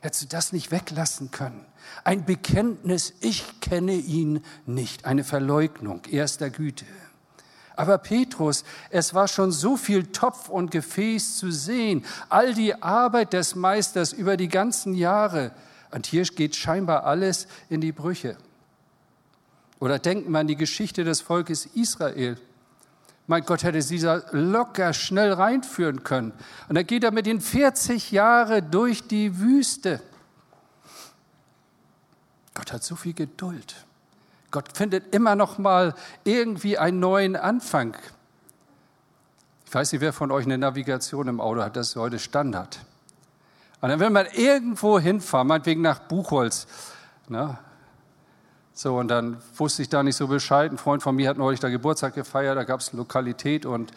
Hättest 0.00 0.22
du 0.22 0.26
das 0.28 0.52
nicht 0.52 0.70
weglassen 0.70 1.30
können? 1.30 1.64
Ein 2.04 2.24
Bekenntnis, 2.24 3.14
ich 3.20 3.60
kenne 3.60 3.94
ihn 3.94 4.44
nicht. 4.66 5.04
Eine 5.04 5.24
Verleugnung 5.24 6.04
erster 6.06 6.50
Güte. 6.50 6.84
Aber 7.78 7.98
Petrus, 7.98 8.64
es 8.90 9.14
war 9.14 9.28
schon 9.28 9.52
so 9.52 9.76
viel 9.76 10.08
Topf 10.08 10.48
und 10.48 10.72
Gefäß 10.72 11.36
zu 11.36 11.52
sehen, 11.52 12.04
all 12.28 12.52
die 12.52 12.82
Arbeit 12.82 13.32
des 13.32 13.54
Meisters 13.54 14.12
über 14.12 14.36
die 14.36 14.48
ganzen 14.48 14.94
Jahre. 14.94 15.52
Und 15.92 16.04
hier 16.04 16.24
geht 16.24 16.56
scheinbar 16.56 17.04
alles 17.04 17.46
in 17.68 17.80
die 17.80 17.92
Brüche. 17.92 18.36
Oder 19.78 20.00
denken 20.00 20.32
wir 20.32 20.40
an 20.40 20.48
die 20.48 20.56
Geschichte 20.56 21.04
des 21.04 21.20
Volkes 21.20 21.66
Israel. 21.66 22.36
Mein 23.28 23.44
Gott 23.44 23.62
hätte 23.62 23.80
sie 23.80 24.00
da 24.00 24.22
locker 24.32 24.92
schnell 24.92 25.32
reinführen 25.32 26.02
können. 26.02 26.32
Und 26.68 26.74
dann 26.74 26.84
geht 26.84 27.04
er 27.04 27.12
mit 27.12 27.26
den 27.26 27.40
40 27.40 28.10
Jahre 28.10 28.60
durch 28.60 29.06
die 29.06 29.38
Wüste. 29.38 30.02
Gott 32.54 32.72
hat 32.72 32.82
so 32.82 32.96
viel 32.96 33.14
Geduld. 33.14 33.86
Gott 34.50 34.76
findet 34.76 35.14
immer 35.14 35.36
noch 35.36 35.58
mal 35.58 35.94
irgendwie 36.24 36.78
einen 36.78 37.00
neuen 37.00 37.36
Anfang. 37.36 37.96
Ich 39.66 39.74
weiß 39.74 39.92
nicht, 39.92 40.00
wer 40.00 40.14
von 40.14 40.30
euch 40.30 40.46
eine 40.46 40.56
Navigation 40.56 41.28
im 41.28 41.40
Auto 41.40 41.62
hat, 41.62 41.76
das 41.76 41.90
ist 41.90 41.96
heute 41.96 42.18
Standard. 42.18 42.78
Und 43.80 43.90
dann 43.90 44.00
will 44.00 44.10
man 44.10 44.26
irgendwo 44.32 44.98
hinfahren, 44.98 45.46
meinetwegen 45.46 45.82
nach 45.82 46.00
Buchholz. 46.00 46.66
Ne? 47.28 47.58
So, 48.72 48.96
und 48.96 49.08
dann 49.08 49.36
wusste 49.56 49.82
ich 49.82 49.88
da 49.88 50.02
nicht 50.02 50.16
so 50.16 50.28
Bescheid. 50.28 50.72
Ein 50.72 50.78
Freund 50.78 51.02
von 51.02 51.14
mir 51.14 51.28
hat 51.28 51.36
neulich 51.36 51.60
da 51.60 51.68
Geburtstag 51.68 52.14
gefeiert, 52.14 52.56
da 52.56 52.64
gab 52.64 52.80
es 52.80 52.92
Lokalität 52.92 53.66
und 53.66 53.92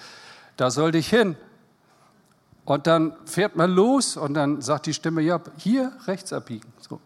da 0.57 0.69
sollte 0.69 0.97
ich 0.97 1.09
hin. 1.09 1.37
Und 2.65 2.87
dann 2.87 3.15
fährt 3.25 3.55
man 3.55 3.71
los 3.71 4.17
und 4.17 4.33
dann 4.33 4.61
sagt 4.61 4.85
die 4.85 4.93
Stimme, 4.93 5.21
ja, 5.21 5.39
hier 5.57 5.91
rechts 6.05 6.33
abbiegen. 6.33 6.71
So. 6.79 6.99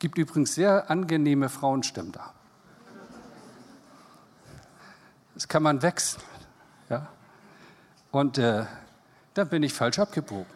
Gibt 0.00 0.16
übrigens 0.16 0.54
sehr 0.54 0.90
angenehme 0.90 1.50
Frauenstimmen 1.50 2.10
da. 2.10 2.32
Das 5.34 5.46
kann 5.46 5.62
man 5.62 5.82
wechseln. 5.82 6.22
Ja? 6.88 7.06
Und 8.10 8.38
äh, 8.38 8.64
dann 9.34 9.48
bin 9.50 9.62
ich 9.62 9.74
falsch 9.74 9.98
abgebogen. 9.98 10.46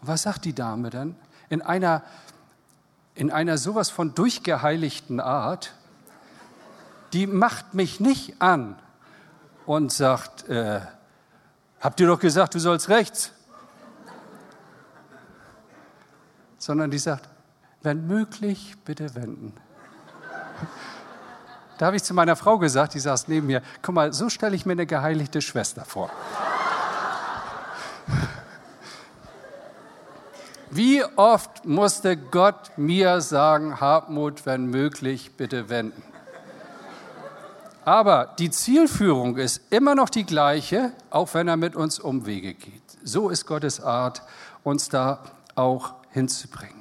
Und 0.00 0.08
was 0.08 0.22
sagt 0.22 0.44
die 0.44 0.52
Dame 0.52 0.90
dann? 0.90 1.16
In 1.48 1.62
einer, 1.62 2.02
in 3.14 3.30
einer 3.30 3.56
sowas 3.56 3.88
von 3.88 4.14
durchgeheiligten 4.14 5.18
Art, 5.18 5.72
die 7.14 7.26
macht 7.26 7.72
mich 7.72 8.00
nicht 8.00 8.40
an 8.40 8.78
und 9.64 9.92
sagt, 9.92 10.46
äh, 10.50 10.82
habt 11.80 12.00
ihr 12.00 12.06
doch 12.06 12.20
gesagt, 12.20 12.54
du 12.54 12.58
sollst 12.58 12.90
rechts? 12.90 13.32
Sondern 16.58 16.90
die 16.90 16.98
sagt, 16.98 17.28
wenn 17.88 18.06
möglich, 18.06 18.74
bitte 18.84 19.14
wenden. 19.14 19.54
Da 21.78 21.86
habe 21.86 21.96
ich 21.96 22.04
zu 22.04 22.12
meiner 22.12 22.36
Frau 22.36 22.58
gesagt, 22.58 22.92
die 22.92 23.00
saß 23.00 23.28
neben 23.28 23.46
mir, 23.46 23.62
guck 23.80 23.94
mal, 23.94 24.12
so 24.12 24.28
stelle 24.28 24.54
ich 24.54 24.66
mir 24.66 24.72
eine 24.72 24.84
geheiligte 24.84 25.40
Schwester 25.40 25.86
vor. 25.86 26.10
Wie 30.70 31.02
oft 31.16 31.64
musste 31.64 32.18
Gott 32.18 32.76
mir 32.76 33.22
sagen, 33.22 33.80
Hartmut, 33.80 34.44
wenn 34.44 34.66
möglich, 34.66 35.34
bitte 35.38 35.70
wenden. 35.70 36.02
Aber 37.86 38.34
die 38.38 38.50
Zielführung 38.50 39.38
ist 39.38 39.62
immer 39.70 39.94
noch 39.94 40.10
die 40.10 40.26
gleiche, 40.26 40.92
auch 41.08 41.32
wenn 41.32 41.48
er 41.48 41.56
mit 41.56 41.74
uns 41.74 41.98
Umwege 41.98 42.52
geht. 42.52 42.82
So 43.02 43.30
ist 43.30 43.46
Gottes 43.46 43.80
Art, 43.80 44.20
uns 44.62 44.90
da 44.90 45.20
auch 45.54 45.94
hinzubringen. 46.10 46.77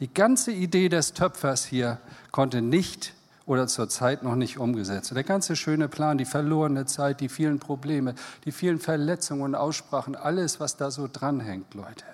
Die 0.00 0.12
ganze 0.12 0.52
Idee 0.52 0.88
des 0.88 1.14
Töpfers 1.14 1.64
hier 1.64 1.98
konnte 2.30 2.60
nicht 2.60 3.14
oder 3.46 3.66
zur 3.66 3.88
Zeit 3.88 4.22
noch 4.22 4.34
nicht 4.34 4.58
umgesetzt. 4.58 5.14
Der 5.14 5.24
ganze 5.24 5.56
schöne 5.56 5.88
Plan, 5.88 6.18
die 6.18 6.24
verlorene 6.24 6.84
Zeit, 6.84 7.20
die 7.20 7.28
vielen 7.28 7.60
Probleme, 7.60 8.14
die 8.44 8.52
vielen 8.52 8.78
Verletzungen 8.78 9.42
und 9.42 9.54
Aussprachen, 9.54 10.16
alles, 10.16 10.60
was 10.60 10.76
da 10.76 10.90
so 10.90 11.08
dranhängt, 11.10 11.72
Leute. 11.74 12.04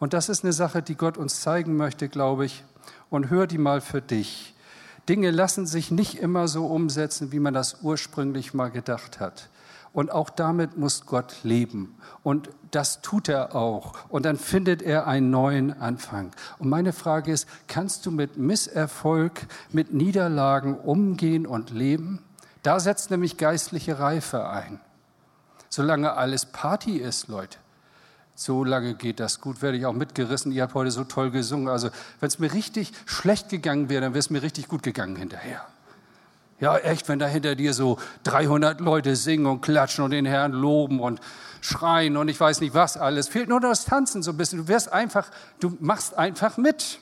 Und 0.00 0.14
das 0.14 0.28
ist 0.28 0.44
eine 0.44 0.52
Sache, 0.52 0.82
die 0.82 0.94
Gott 0.94 1.16
uns 1.16 1.40
zeigen 1.42 1.76
möchte, 1.76 2.08
glaube 2.08 2.46
ich. 2.46 2.64
Und 3.10 3.30
hör 3.30 3.46
die 3.46 3.58
mal 3.58 3.80
für 3.80 4.00
dich. 4.00 4.54
Dinge 5.08 5.30
lassen 5.30 5.66
sich 5.66 5.90
nicht 5.90 6.18
immer 6.18 6.48
so 6.48 6.66
umsetzen, 6.66 7.32
wie 7.32 7.40
man 7.40 7.54
das 7.54 7.78
ursprünglich 7.82 8.54
mal 8.54 8.70
gedacht 8.70 9.20
hat. 9.20 9.48
Und 9.92 10.12
auch 10.12 10.28
damit 10.30 10.76
muss 10.76 11.06
Gott 11.06 11.36
leben. 11.42 11.96
Und 12.22 12.50
das 12.70 13.00
tut 13.00 13.28
er 13.28 13.54
auch. 13.54 13.94
Und 14.10 14.26
dann 14.26 14.36
findet 14.36 14.82
er 14.82 15.06
einen 15.06 15.30
neuen 15.30 15.72
Anfang. 15.72 16.30
Und 16.58 16.68
meine 16.68 16.92
Frage 16.92 17.32
ist, 17.32 17.48
kannst 17.66 18.04
du 18.04 18.10
mit 18.10 18.36
Misserfolg, 18.36 19.46
mit 19.72 19.94
Niederlagen 19.94 20.78
umgehen 20.78 21.46
und 21.46 21.70
leben? 21.70 22.22
Da 22.62 22.80
setzt 22.80 23.10
nämlich 23.10 23.38
geistliche 23.38 23.98
Reife 23.98 24.48
ein. 24.48 24.80
Solange 25.70 26.12
alles 26.14 26.46
Party 26.46 26.98
ist, 26.98 27.28
Leute, 27.28 27.58
so 28.40 28.62
lange 28.62 28.94
geht 28.94 29.18
das 29.18 29.40
gut, 29.40 29.62
werde 29.62 29.78
ich 29.78 29.84
auch 29.84 29.92
mitgerissen. 29.92 30.52
Ihr 30.52 30.62
habt 30.62 30.74
heute 30.74 30.92
so 30.92 31.02
toll 31.02 31.32
gesungen. 31.32 31.66
Also, 31.66 31.90
wenn 32.20 32.28
es 32.28 32.38
mir 32.38 32.52
richtig 32.52 32.92
schlecht 33.04 33.48
gegangen 33.48 33.88
wäre, 33.88 34.00
dann 34.00 34.12
wäre 34.12 34.20
es 34.20 34.30
mir 34.30 34.42
richtig 34.42 34.68
gut 34.68 34.84
gegangen 34.84 35.16
hinterher. 35.16 35.66
Ja, 36.60 36.76
echt, 36.76 37.08
wenn 37.08 37.18
da 37.18 37.26
hinter 37.26 37.56
dir 37.56 37.74
so 37.74 37.98
300 38.22 38.78
Leute 38.78 39.16
singen 39.16 39.46
und 39.46 39.60
klatschen 39.60 40.04
und 40.04 40.12
den 40.12 40.24
Herrn 40.24 40.52
loben 40.52 41.00
und 41.00 41.20
schreien 41.62 42.16
und 42.16 42.28
ich 42.28 42.38
weiß 42.38 42.60
nicht 42.60 42.74
was 42.74 42.96
alles. 42.96 43.26
Fehlt 43.26 43.48
nur 43.48 43.58
das 43.58 43.86
Tanzen 43.86 44.22
so 44.22 44.30
ein 44.30 44.36
bisschen. 44.36 44.60
Du 44.60 44.68
wirst 44.68 44.92
einfach, 44.92 45.28
du 45.58 45.76
machst 45.80 46.16
einfach 46.16 46.58
mit. 46.58 47.00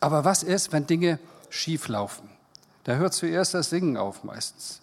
Aber 0.00 0.24
was 0.24 0.42
ist, 0.42 0.72
wenn 0.72 0.86
Dinge 0.86 1.18
schief 1.50 1.88
laufen? 1.88 2.30
Da 2.84 2.94
hört 2.94 3.12
zuerst 3.12 3.52
das 3.52 3.68
Singen 3.68 3.98
auf 3.98 4.24
meistens. 4.24 4.80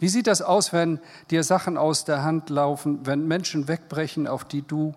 Wie 0.00 0.08
sieht 0.08 0.26
das 0.26 0.40
aus, 0.40 0.72
wenn 0.72 0.98
dir 1.30 1.44
Sachen 1.44 1.76
aus 1.76 2.04
der 2.06 2.22
Hand 2.24 2.48
laufen, 2.48 3.06
wenn 3.06 3.28
Menschen 3.28 3.68
wegbrechen, 3.68 4.26
auf 4.26 4.44
die 4.44 4.62
du 4.62 4.94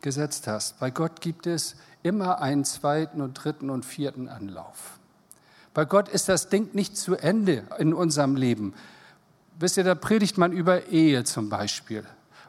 gesetzt 0.00 0.46
hast? 0.46 0.80
Bei 0.80 0.90
Gott 0.90 1.20
gibt 1.20 1.46
es 1.46 1.76
immer 2.02 2.40
einen 2.40 2.64
zweiten 2.64 3.20
und 3.20 3.34
dritten 3.34 3.68
und 3.68 3.84
vierten 3.84 4.28
Anlauf. 4.28 4.98
Bei 5.74 5.84
Gott 5.84 6.08
ist 6.08 6.28
das 6.28 6.48
Ding 6.48 6.70
nicht 6.74 6.96
zu 6.96 7.16
Ende 7.16 7.64
in 7.78 7.92
unserem 7.92 8.34
Leben. 8.34 8.72
Wisst 9.60 9.76
ihr, 9.76 9.84
da 9.84 9.94
predigt 9.94 10.38
man 10.38 10.52
über 10.52 10.86
Ehe 10.86 11.24
zum 11.24 11.50
Beispiel. 11.50 12.04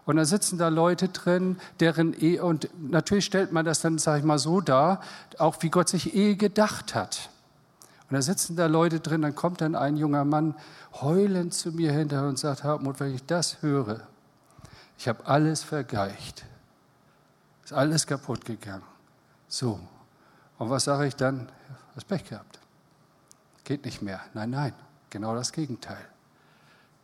Und 0.06 0.16
da 0.16 0.24
sitzen 0.26 0.58
da 0.58 0.70
Leute 0.70 1.10
drin, 1.10 1.58
deren 1.82 2.14
Ehe, 2.14 2.44
und 2.44 2.70
natürlich 2.80 3.26
stellt 3.26 3.52
man 3.52 3.66
das 3.66 3.82
dann, 3.82 3.98
sage 3.98 4.20
ich 4.20 4.26
mal, 4.26 4.40
so 4.40 4.62
dar, 4.62 5.02
auch 5.38 5.58
wie 5.60 5.70
Gott 5.70 5.90
sich 5.90 6.16
Ehe 6.16 6.38
gedacht 6.38 6.96
hat. 6.96 7.30
Und 8.10 8.16
da 8.16 8.22
sitzen 8.22 8.56
da 8.56 8.66
Leute 8.66 9.00
drin, 9.00 9.22
dann 9.22 9.36
kommt 9.36 9.62
dann 9.62 9.76
ein 9.76 9.96
junger 9.96 10.26
Mann 10.26 10.56
heulend 10.94 11.54
zu 11.54 11.72
mir 11.72 11.92
hinterher 11.92 12.28
und 12.28 12.40
sagt, 12.40 12.64
Hartmut, 12.64 13.00
wenn 13.00 13.14
ich 13.14 13.26
das 13.26 13.62
höre, 13.62 14.02
ich 14.98 15.08
habe 15.08 15.26
alles 15.28 15.64
vergeicht, 15.64 16.46
ist 17.64 17.74
alles 17.74 18.08
kaputt 18.08 18.46
gegangen. 18.46 18.84
So, 19.48 19.80
und 20.58 20.70
was 20.70 20.86
sage 20.86 21.08
ich 21.08 21.16
dann? 21.16 21.50
Hast 21.96 22.08
Pech 22.08 22.26
gehabt. 22.26 22.60
Geht 23.64 23.86
nicht 23.86 24.02
mehr. 24.02 24.22
Nein, 24.34 24.50
nein, 24.50 24.74
genau 25.10 25.36
das 25.36 25.52
Gegenteil. 25.52 26.06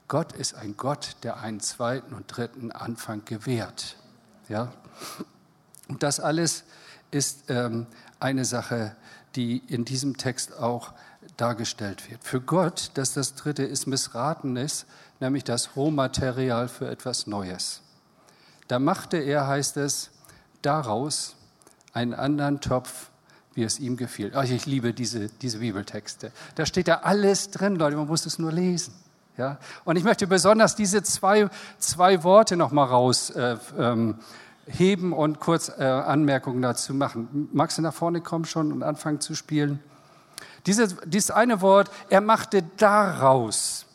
Gott 0.08 0.34
ist 0.34 0.56
ein 0.56 0.76
Gott, 0.76 1.18
der 1.24 1.38
einen 1.38 1.60
zweiten 1.60 2.14
und 2.14 2.26
dritten 2.28 2.72
Anfang 2.72 3.24
gewährt. 3.26 3.96
Ja? 4.50 4.72
Und 5.88 6.04
das 6.04 6.20
alles 6.20 6.64
ist 7.12 7.50
ähm, 7.50 7.88
eine 8.20 8.46
Sache, 8.46 8.96
die 9.36 9.58
in 9.68 9.86
diesem 9.86 10.18
Text 10.18 10.58
auch 10.58 10.94
dargestellt 11.38 12.10
wird. 12.10 12.24
Für 12.24 12.42
Gott, 12.42 12.92
das 12.94 13.14
das 13.14 13.36
dritte 13.36 13.64
ist, 13.64 13.88
Missratenes, 13.88 14.86
nämlich 15.20 15.44
das 15.44 15.76
Rohmaterial 15.76 16.68
für 16.68 16.90
etwas 16.90 17.28
Neues. 17.28 17.82
Da 18.68 18.80
machte 18.80 19.18
er, 19.18 19.48
heißt 19.48 19.78
es, 19.78 20.12
daraus 20.62 21.36
einen 21.94 22.14
anderen 22.14 22.62
Topf, 22.62 23.10
wie 23.54 23.64
es 23.64 23.80
ihm 23.80 23.96
gefiel. 23.96 24.32
Ach, 24.36 24.44
ich 24.44 24.66
liebe 24.66 24.94
diese, 24.94 25.30
diese 25.30 25.60
Bibeltexte. 25.60 26.32
Da 26.56 26.66
steht 26.66 26.88
da 26.88 26.96
alles 26.96 27.52
drin, 27.52 27.76
Leute, 27.76 27.96
man 27.96 28.08
muss 28.08 28.26
es 28.26 28.38
nur 28.38 28.52
lesen. 28.52 28.94
Ja? 29.38 29.58
Und 29.86 29.96
ich 29.96 30.04
möchte 30.04 30.28
besonders 30.28 30.76
diese 30.76 31.04
zwei, 31.04 31.50
zwei 31.78 32.24
Worte 32.24 32.58
nochmal 32.58 32.88
raus 32.88 33.30
äh, 33.30 33.58
ähm, 33.78 34.20
heben 34.68 35.14
und 35.14 35.40
kurz 35.40 35.70
äh, 35.70 35.84
Anmerkungen 35.84 36.62
dazu 36.62 36.94
machen. 36.94 37.50
Magst 37.54 37.78
du 37.78 37.82
nach 37.82 37.94
vorne 37.94 38.22
kommen 38.22 38.46
schon 38.46 38.72
und 38.72 38.84
anfangen 38.84 39.22
zu 39.22 39.36
spielen? 39.36 39.80
Dieses, 40.66 40.96
dieses 41.06 41.32
eine 41.32 41.62
Wort, 41.62 41.92
er 42.10 42.22
machte 42.22 42.64
daraus. 42.78 43.86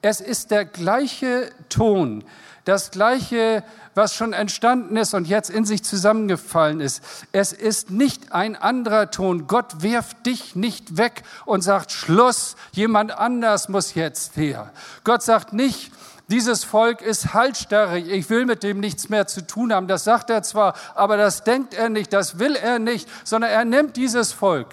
Es 0.00 0.20
ist 0.20 0.50
der 0.50 0.64
gleiche 0.64 1.50
Ton, 1.68 2.24
das 2.64 2.90
gleiche, 2.90 3.62
was 3.94 4.14
schon 4.14 4.32
entstanden 4.32 4.96
ist 4.96 5.14
und 5.14 5.26
jetzt 5.26 5.50
in 5.50 5.64
sich 5.64 5.84
zusammengefallen 5.84 6.80
ist. 6.80 7.02
Es 7.32 7.52
ist 7.52 7.90
nicht 7.90 8.32
ein 8.32 8.56
anderer 8.56 9.10
Ton. 9.10 9.46
Gott 9.46 9.82
wirft 9.82 10.26
dich 10.26 10.56
nicht 10.56 10.96
weg 10.96 11.22
und 11.44 11.62
sagt, 11.62 11.92
Schluss, 11.92 12.56
jemand 12.72 13.12
anders 13.12 13.68
muss 13.68 13.94
jetzt 13.94 14.36
her. 14.36 14.70
Gott 15.04 15.22
sagt 15.22 15.52
nicht, 15.52 15.92
dieses 16.28 16.64
Volk 16.64 17.02
ist 17.02 17.34
halsstarrig, 17.34 18.08
ich 18.08 18.30
will 18.30 18.46
mit 18.46 18.62
dem 18.62 18.80
nichts 18.80 19.08
mehr 19.08 19.26
zu 19.26 19.46
tun 19.46 19.72
haben. 19.72 19.88
Das 19.88 20.04
sagt 20.04 20.30
er 20.30 20.42
zwar, 20.42 20.74
aber 20.94 21.16
das 21.16 21.44
denkt 21.44 21.74
er 21.74 21.88
nicht, 21.88 22.12
das 22.12 22.38
will 22.38 22.56
er 22.56 22.78
nicht, 22.78 23.08
sondern 23.24 23.50
er 23.50 23.64
nimmt 23.64 23.96
dieses 23.96 24.32
Volk 24.32 24.68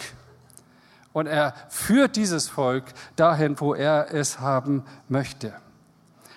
und 1.13 1.27
er 1.27 1.53
führt 1.69 2.15
dieses 2.15 2.47
Volk 2.47 2.85
dahin, 3.15 3.59
wo 3.59 3.73
er 3.73 4.13
es 4.13 4.39
haben 4.39 4.85
möchte. 5.09 5.53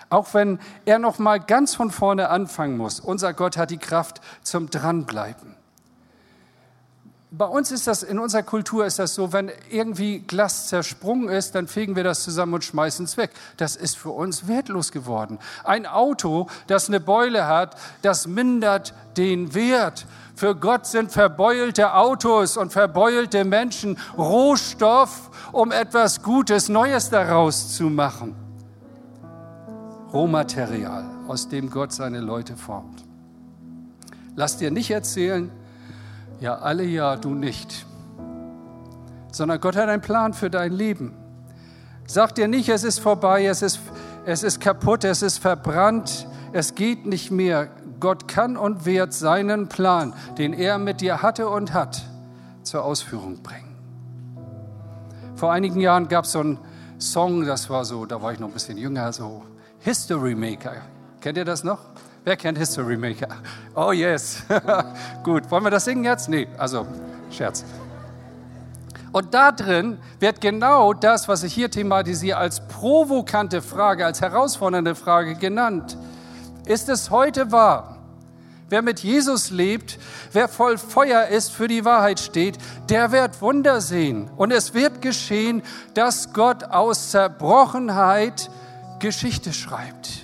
Auch 0.09 0.33
wenn 0.33 0.59
er 0.85 0.99
noch 0.99 1.17
mal 1.17 1.39
ganz 1.39 1.75
von 1.75 1.91
vorne 1.91 2.29
anfangen 2.29 2.77
muss. 2.77 2.99
Unser 2.99 3.33
Gott 3.33 3.57
hat 3.57 3.71
die 3.71 3.77
Kraft 3.77 4.21
zum 4.43 4.69
dranbleiben. 4.69 5.55
Bei 7.37 7.47
uns 7.47 7.69
ist 7.71 7.85
das, 7.85 8.01
in 8.01 8.17
unserer 8.17 8.43
Kultur 8.43 8.85
ist 8.85 8.97
das 8.97 9.13
so, 9.13 9.33
wenn 9.33 9.51
irgendwie 9.69 10.19
Glas 10.19 10.67
zersprungen 10.67 11.27
ist, 11.27 11.53
dann 11.53 11.67
fegen 11.67 11.97
wir 11.97 12.03
das 12.05 12.23
zusammen 12.23 12.53
und 12.53 12.63
schmeißen 12.63 13.03
es 13.03 13.17
weg. 13.17 13.31
Das 13.57 13.75
ist 13.75 13.97
für 13.97 14.11
uns 14.11 14.47
wertlos 14.47 14.93
geworden. 14.93 15.39
Ein 15.65 15.85
Auto, 15.85 16.47
das 16.67 16.87
eine 16.87 17.01
Beule 17.01 17.45
hat, 17.45 17.75
das 18.01 18.25
mindert 18.25 18.93
den 19.17 19.53
Wert. 19.53 20.05
Für 20.35 20.55
Gott 20.55 20.85
sind 20.85 21.11
verbeulte 21.11 21.93
Autos 21.93 22.55
und 22.55 22.71
verbeulte 22.71 23.43
Menschen 23.43 23.97
Rohstoff, 24.17 25.29
um 25.51 25.73
etwas 25.73 26.23
Gutes, 26.23 26.69
Neues 26.69 27.09
daraus 27.09 27.75
zu 27.75 27.85
machen. 27.85 28.33
Rohmaterial, 30.13 31.03
aus 31.27 31.49
dem 31.49 31.69
Gott 31.69 31.91
seine 31.91 32.21
Leute 32.21 32.55
formt. 32.55 33.03
Lass 34.37 34.55
dir 34.55 34.71
nicht 34.71 34.91
erzählen, 34.91 35.51
ja, 36.39 36.55
alle 36.55 36.83
ja, 36.83 37.15
du 37.15 37.33
nicht. 37.33 37.85
Sondern 39.31 39.59
Gott 39.59 39.75
hat 39.75 39.89
einen 39.89 40.01
Plan 40.01 40.33
für 40.33 40.49
dein 40.49 40.71
Leben. 40.71 41.13
Sag 42.07 42.35
dir 42.35 42.47
nicht, 42.47 42.69
es 42.69 42.83
ist 42.83 42.99
vorbei, 42.99 43.45
es 43.45 43.61
ist, 43.61 43.79
es 44.25 44.43
ist 44.43 44.59
kaputt, 44.59 45.03
es 45.03 45.21
ist 45.21 45.39
verbrannt, 45.39 46.27
es 46.53 46.75
geht 46.75 47.05
nicht 47.05 47.31
mehr. 47.31 47.69
Gott 47.99 48.27
kann 48.27 48.57
und 48.57 48.85
wird 48.85 49.13
seinen 49.13 49.67
Plan, 49.67 50.13
den 50.37 50.53
er 50.53 50.77
mit 50.77 51.01
dir 51.01 51.21
hatte 51.21 51.49
und 51.49 51.73
hat, 51.73 52.03
zur 52.63 52.83
Ausführung 52.83 53.41
bringen. 53.41 53.75
Vor 55.35 55.51
einigen 55.51 55.79
Jahren 55.79 56.07
gab 56.07 56.25
es 56.25 56.33
so 56.33 56.39
einen 56.39 56.59
Song, 56.99 57.45
das 57.45 57.69
war 57.69 57.83
so, 57.85 58.05
da 58.05 58.21
war 58.21 58.31
ich 58.33 58.39
noch 58.39 58.47
ein 58.47 58.53
bisschen 58.53 58.77
jünger, 58.77 59.11
so 59.11 59.43
History 59.79 60.35
Maker. 60.35 60.73
Kennt 61.19 61.37
ihr 61.37 61.45
das 61.45 61.63
noch? 61.63 61.79
Wer 62.25 62.37
kennt 62.37 62.57
History 62.57 62.97
Maker? 62.97 63.27
Oh 63.75 63.91
yes. 63.91 64.41
Gut, 65.23 65.49
wollen 65.51 65.63
wir 65.63 65.69
das 65.69 65.85
singen 65.85 66.03
jetzt? 66.03 66.27
Nee, 66.27 66.47
also 66.57 66.87
Scherz. 67.29 67.63
Und 69.11 69.35
da 69.35 69.51
drin 69.51 69.99
wird 70.19 70.41
genau 70.41 70.93
das, 70.93 71.27
was 71.27 71.43
ich 71.43 71.53
hier 71.53 71.69
thematisiere, 71.69 72.39
als 72.39 72.67
provokante 72.67 73.61
Frage, 73.61 74.07
als 74.07 74.21
herausfordernde 74.21 74.95
Frage 74.95 75.35
genannt. 75.35 75.97
Ist 76.65 76.89
es 76.89 77.11
heute 77.11 77.51
wahr? 77.51 77.99
Wer 78.69 78.81
mit 78.81 79.01
Jesus 79.01 79.51
lebt, 79.51 79.99
wer 80.31 80.47
voll 80.47 80.79
Feuer 80.79 81.27
ist, 81.27 81.51
für 81.51 81.67
die 81.67 81.85
Wahrheit 81.85 82.19
steht, 82.19 82.57
der 82.89 83.11
wird 83.11 83.39
Wunder 83.39 83.81
sehen. 83.81 84.31
Und 84.35 84.49
es 84.51 84.73
wird 84.73 85.03
geschehen, 85.03 85.61
dass 85.93 86.33
Gott 86.33 86.63
aus 86.63 87.11
Zerbrochenheit 87.11 88.49
Geschichte 88.99 89.53
schreibt 89.53 90.14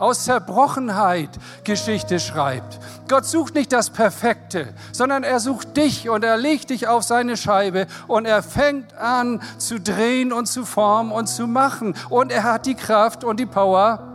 aus 0.00 0.24
Zerbrochenheit 0.24 1.30
Geschichte 1.64 2.18
schreibt. 2.18 2.78
Gott 3.08 3.26
sucht 3.26 3.54
nicht 3.54 3.72
das 3.72 3.90
Perfekte, 3.90 4.74
sondern 4.92 5.22
er 5.22 5.40
sucht 5.40 5.76
dich 5.76 6.08
und 6.08 6.24
er 6.24 6.36
legt 6.36 6.70
dich 6.70 6.88
auf 6.88 7.02
seine 7.02 7.36
Scheibe 7.36 7.86
und 8.08 8.24
er 8.24 8.42
fängt 8.42 8.94
an 8.96 9.40
zu 9.58 9.78
drehen 9.78 10.32
und 10.32 10.46
zu 10.46 10.64
formen 10.64 11.12
und 11.12 11.28
zu 11.28 11.46
machen. 11.46 11.94
Und 12.08 12.32
er 12.32 12.44
hat 12.44 12.66
die 12.66 12.74
Kraft 12.74 13.24
und 13.24 13.38
die 13.38 13.46
Power 13.46 14.06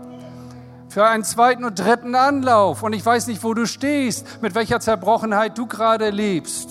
für 0.90 1.06
einen 1.06 1.24
zweiten 1.24 1.66
und 1.66 1.78
dritten 1.78 2.16
Anlauf. 2.16 2.82
Und 2.82 2.94
ich 2.94 3.06
weiß 3.06 3.28
nicht, 3.28 3.44
wo 3.44 3.54
du 3.54 3.68
stehst, 3.68 4.42
mit 4.42 4.56
welcher 4.56 4.80
Zerbrochenheit 4.80 5.58
du 5.58 5.68
gerade 5.68 6.10
lebst. 6.10 6.70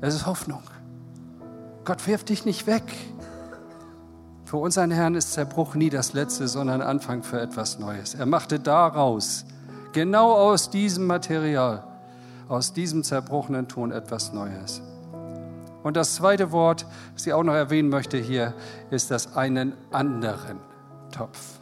Es 0.00 0.14
ist 0.14 0.26
Hoffnung. 0.26 0.62
Gott 1.84 2.06
wirft 2.06 2.28
dich 2.28 2.44
nicht 2.44 2.66
weg. 2.66 2.82
Für 4.52 4.58
unseren 4.58 4.90
Herrn 4.90 5.14
ist 5.14 5.32
Zerbruch 5.32 5.76
nie 5.76 5.88
das 5.88 6.12
Letzte, 6.12 6.46
sondern 6.46 6.82
Anfang 6.82 7.22
für 7.22 7.40
etwas 7.40 7.78
Neues. 7.78 8.14
Er 8.14 8.26
machte 8.26 8.60
daraus, 8.60 9.46
genau 9.92 10.32
aus 10.32 10.68
diesem 10.68 11.06
Material, 11.06 11.84
aus 12.48 12.74
diesem 12.74 13.02
zerbrochenen 13.02 13.66
Ton 13.66 13.92
etwas 13.92 14.34
Neues. 14.34 14.82
Und 15.82 15.96
das 15.96 16.16
zweite 16.16 16.52
Wort, 16.52 16.84
das 17.14 17.26
ich 17.26 17.32
auch 17.32 17.44
noch 17.44 17.54
erwähnen 17.54 17.88
möchte 17.88 18.18
hier, 18.18 18.52
ist 18.90 19.10
das 19.10 19.38
einen 19.38 19.72
anderen 19.90 20.58
Topf. 21.12 21.58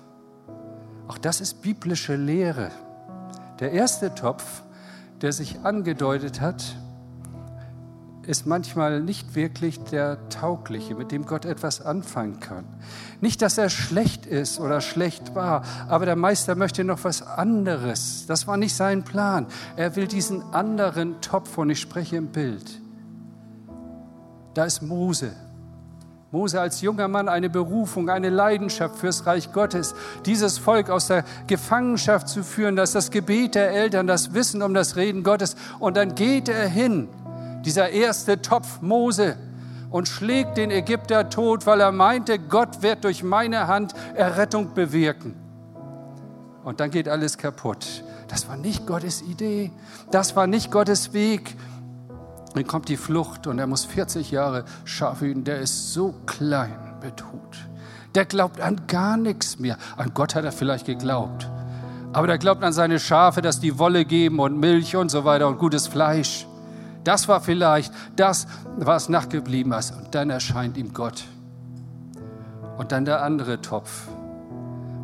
Auch 1.06 1.18
das 1.18 1.40
ist 1.40 1.62
biblische 1.62 2.16
Lehre. 2.16 2.72
Der 3.60 3.70
erste 3.70 4.16
Topf, 4.16 4.64
der 5.22 5.32
sich 5.32 5.60
angedeutet 5.62 6.40
hat, 6.40 6.64
ist 8.30 8.46
manchmal 8.46 9.00
nicht 9.00 9.34
wirklich 9.34 9.80
der 9.80 10.28
taugliche, 10.28 10.94
mit 10.94 11.10
dem 11.10 11.26
Gott 11.26 11.44
etwas 11.44 11.84
anfangen 11.84 12.38
kann. 12.38 12.64
Nicht, 13.20 13.42
dass 13.42 13.58
er 13.58 13.68
schlecht 13.68 14.24
ist 14.24 14.60
oder 14.60 14.80
schlecht 14.80 15.34
war, 15.34 15.64
aber 15.88 16.06
der 16.06 16.14
Meister 16.14 16.54
möchte 16.54 16.84
noch 16.84 17.02
was 17.02 17.22
anderes. 17.22 18.26
Das 18.28 18.46
war 18.46 18.56
nicht 18.56 18.76
sein 18.76 19.02
Plan. 19.02 19.46
Er 19.74 19.96
will 19.96 20.06
diesen 20.06 20.42
anderen 20.54 21.20
Topf, 21.20 21.58
und 21.58 21.70
ich 21.70 21.80
spreche 21.80 22.16
im 22.16 22.28
Bild. 22.28 22.80
Da 24.54 24.64
ist 24.64 24.80
Mose. 24.80 25.32
Mose 26.30 26.60
als 26.60 26.80
junger 26.80 27.08
Mann 27.08 27.28
eine 27.28 27.50
Berufung, 27.50 28.08
eine 28.08 28.30
Leidenschaft 28.30 28.96
fürs 28.96 29.26
Reich 29.26 29.52
Gottes, 29.52 29.96
dieses 30.24 30.58
Volk 30.58 30.88
aus 30.88 31.08
der 31.08 31.24
Gefangenschaft 31.48 32.28
zu 32.28 32.44
führen, 32.44 32.76
dass 32.76 32.92
das 32.92 33.10
Gebet 33.10 33.56
der 33.56 33.72
Eltern, 33.72 34.06
das 34.06 34.32
Wissen 34.32 34.62
um 34.62 34.72
das 34.72 34.94
Reden 34.94 35.24
Gottes. 35.24 35.56
Und 35.80 35.96
dann 35.96 36.14
geht 36.14 36.48
er 36.48 36.68
hin, 36.68 37.08
dieser 37.64 37.90
erste 37.90 38.40
Topf 38.42 38.80
Mose, 38.80 39.36
und 39.90 40.08
schlägt 40.08 40.56
den 40.56 40.70
Ägypter 40.70 41.28
tot, 41.28 41.66
weil 41.66 41.80
er 41.80 41.92
meinte, 41.92 42.38
Gott 42.38 42.82
wird 42.82 43.04
durch 43.04 43.22
meine 43.22 43.66
Hand 43.66 43.94
Errettung 44.14 44.72
bewirken. 44.74 45.34
Und 46.64 46.80
dann 46.80 46.90
geht 46.90 47.08
alles 47.08 47.38
kaputt. 47.38 48.04
Das 48.28 48.48
war 48.48 48.56
nicht 48.56 48.86
Gottes 48.86 49.22
Idee, 49.22 49.72
das 50.10 50.36
war 50.36 50.46
nicht 50.46 50.70
Gottes 50.70 51.12
Weg. 51.12 51.56
Dann 52.54 52.66
kommt 52.66 52.88
die 52.88 52.96
Flucht 52.96 53.46
und 53.46 53.58
er 53.58 53.66
muss 53.66 53.84
40 53.84 54.30
Jahre 54.30 54.64
Schaf 54.84 55.20
hüten. 55.20 55.44
Der 55.44 55.60
ist 55.60 55.92
so 55.92 56.14
klein 56.26 56.96
betut. 57.00 57.68
Der 58.14 58.24
glaubt 58.24 58.60
an 58.60 58.86
gar 58.88 59.16
nichts 59.16 59.58
mehr. 59.60 59.76
An 59.96 60.12
Gott 60.14 60.34
hat 60.34 60.44
er 60.44 60.52
vielleicht 60.52 60.86
geglaubt. 60.86 61.48
Aber 62.12 62.26
der 62.26 62.38
glaubt 62.38 62.64
an 62.64 62.72
seine 62.72 62.98
Schafe, 62.98 63.40
dass 63.40 63.60
die 63.60 63.78
Wolle 63.78 64.04
geben 64.04 64.40
und 64.40 64.58
Milch 64.58 64.96
und 64.96 65.10
so 65.10 65.24
weiter 65.24 65.46
und 65.46 65.58
gutes 65.58 65.86
Fleisch. 65.86 66.46
Das 67.10 67.26
war 67.26 67.40
vielleicht 67.40 67.92
das, 68.14 68.46
was 68.76 69.08
nachgeblieben 69.08 69.72
ist. 69.72 69.90
Und 69.96 70.14
dann 70.14 70.30
erscheint 70.30 70.76
ihm 70.76 70.94
Gott. 70.94 71.24
Und 72.78 72.92
dann 72.92 73.04
der 73.04 73.24
andere 73.24 73.60
Topf. 73.60 74.06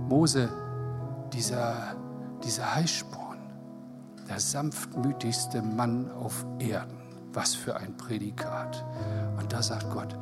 Mose, 0.09 0.49
dieser, 1.33 1.97
dieser 2.45 2.77
Heißsporn, 2.77 3.38
der 4.29 4.38
sanftmütigste 4.38 5.61
Mann 5.62 6.09
auf 6.12 6.47
Erden. 6.61 6.97
Was 7.33 7.57
für 7.57 7.75
ein 7.75 7.97
Prädikat. 7.97 8.85
Und 9.37 9.53
da 9.53 9.61
sagt 9.61 9.90
Gott, 9.90 10.16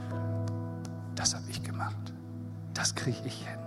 das 1.14 1.34
habe 1.34 1.44
ich 1.50 1.62
gemacht. 1.62 2.14
Das 2.72 2.94
kriege 2.94 3.26
ich 3.26 3.46
hin. 3.46 3.58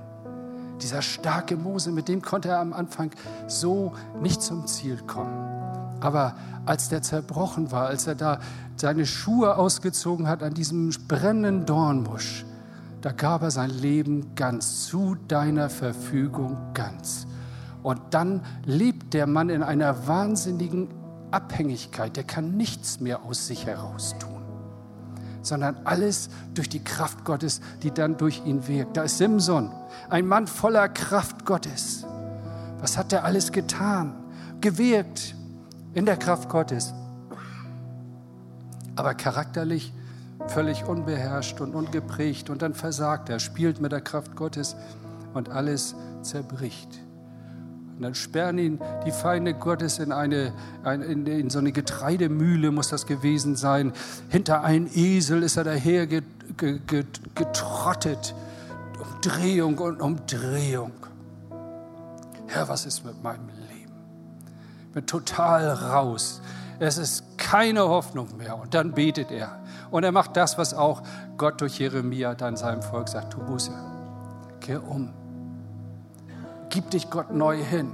Dieser 0.81 1.03
starke 1.03 1.55
Mose, 1.55 1.91
mit 1.91 2.07
dem 2.07 2.23
konnte 2.23 2.49
er 2.49 2.61
am 2.61 2.73
Anfang 2.73 3.11
so 3.45 3.93
nicht 4.19 4.41
zum 4.41 4.65
Ziel 4.65 4.97
kommen. 5.05 5.56
Aber 5.99 6.35
als 6.65 6.89
der 6.89 7.01
zerbrochen 7.01 7.71
war, 7.71 7.87
als 7.87 8.07
er 8.07 8.15
da 8.15 8.39
seine 8.75 9.05
Schuhe 9.05 9.55
ausgezogen 9.55 10.27
hat 10.27 10.43
an 10.43 10.53
diesem 10.53 10.91
brennenden 11.07 11.65
Dornbusch, 11.65 12.45
da 13.01 13.11
gab 13.11 13.41
er 13.41 13.51
sein 13.51 13.69
Leben 13.69 14.35
ganz 14.35 14.85
zu 14.85 15.15
deiner 15.27 15.69
Verfügung 15.69 16.57
ganz. 16.73 17.25
Und 17.83 18.01
dann 18.11 18.41
lebt 18.65 19.13
der 19.13 19.27
Mann 19.27 19.49
in 19.49 19.63
einer 19.63 20.07
wahnsinnigen 20.07 20.89
Abhängigkeit, 21.31 22.17
der 22.17 22.23
kann 22.23 22.57
nichts 22.57 22.99
mehr 22.99 23.23
aus 23.23 23.47
sich 23.47 23.65
heraus 23.65 24.15
tun, 24.19 24.41
sondern 25.41 25.77
alles 25.85 26.29
durch 26.53 26.69
die 26.69 26.83
Kraft 26.83 27.23
Gottes, 27.23 27.61
die 27.83 27.91
dann 27.91 28.17
durch 28.17 28.41
ihn 28.45 28.67
wirkt. 28.67 28.97
Da 28.97 29.03
ist 29.03 29.17
Simson, 29.17 29.71
ein 30.09 30.27
Mann 30.27 30.47
voller 30.47 30.89
Kraft 30.89 31.45
Gottes. 31.45 32.05
Was 32.79 32.97
hat 32.97 33.13
er 33.13 33.23
alles 33.23 33.51
getan? 33.51 34.15
Gewirkt 34.59 35.36
in 35.97 36.05
der 36.05 36.15
Kraft 36.15 36.47
Gottes, 36.47 36.93
aber 38.95 39.15
charakterlich 39.15 39.91
völlig 40.45 40.85
unbeherrscht 40.85 41.59
und 41.59 41.73
ungeprägt 41.73 42.51
und 42.51 42.61
dann 42.61 42.75
versagt 42.75 43.29
er, 43.29 43.39
spielt 43.39 43.81
mit 43.81 43.91
der 43.91 44.01
Kraft 44.01 44.35
Gottes 44.35 44.75
und 45.33 45.49
alles 45.49 45.95
zerbricht. 46.21 46.99
Und 47.95 48.03
dann 48.03 48.13
sperren 48.13 48.59
ihn 48.59 48.79
die 49.07 49.11
Feinde 49.11 49.55
Gottes 49.55 49.97
in, 49.97 50.11
eine, 50.11 50.53
in, 50.85 51.25
in 51.25 51.49
so 51.49 51.57
eine 51.57 51.71
Getreidemühle, 51.71 52.69
muss 52.69 52.89
das 52.89 53.07
gewesen 53.07 53.55
sein. 53.55 53.91
Hinter 54.29 54.63
einen 54.63 54.87
Esel 54.93 55.41
ist 55.41 55.57
er 55.57 55.63
daher 55.63 56.05
getrottet. 57.33 58.35
Umdrehung 58.99 59.79
und 59.79 59.99
Umdrehung. 59.99 60.91
Herr, 62.45 62.69
was 62.69 62.85
ist 62.85 63.03
mit 63.03 63.23
meinem 63.23 63.47
Leben? 63.47 63.56
Total 65.05 65.69
raus. 65.69 66.41
Es 66.79 66.97
ist 66.97 67.37
keine 67.37 67.87
Hoffnung 67.87 68.37
mehr. 68.37 68.57
Und 68.57 68.73
dann 68.73 68.93
betet 68.93 69.31
er. 69.31 69.59
Und 69.91 70.03
er 70.03 70.11
macht 70.11 70.35
das, 70.37 70.57
was 70.57 70.73
auch 70.73 71.01
Gott 71.37 71.61
durch 71.61 71.79
Jeremia 71.79 72.35
dann 72.35 72.57
seinem 72.57 72.81
Volk 72.81 73.09
sagt: 73.09 73.33
Tu 73.33 73.39
Buße, 73.39 73.71
kehr 74.59 74.87
um 74.87 75.13
Gib 76.69 76.89
dich 76.91 77.09
Gott 77.09 77.33
neu 77.33 77.57
hin. 77.57 77.91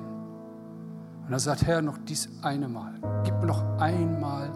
Und 1.26 1.32
er 1.32 1.40
sagt, 1.40 1.66
Herr, 1.66 1.82
noch 1.82 1.98
dies 2.00 2.30
eine 2.42 2.68
Mal. 2.68 2.94
Gib 3.24 3.44
noch 3.44 3.64
einmal 3.80 4.50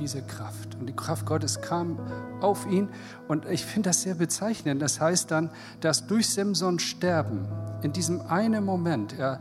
diese 0.00 0.22
Kraft. 0.22 0.76
Und 0.80 0.86
die 0.86 0.96
Kraft 0.96 1.26
Gottes 1.26 1.60
kam 1.60 1.98
auf 2.40 2.66
ihn. 2.66 2.88
Und 3.28 3.46
ich 3.46 3.64
finde 3.64 3.90
das 3.90 4.02
sehr 4.02 4.14
bezeichnend. 4.14 4.82
Das 4.82 5.00
heißt 5.00 5.30
dann, 5.30 5.50
dass 5.80 6.06
durch 6.06 6.28
Simson 6.28 6.78
Sterben, 6.78 7.46
in 7.82 7.92
diesem 7.92 8.22
einen 8.22 8.64
Moment, 8.64 9.18
er, 9.18 9.38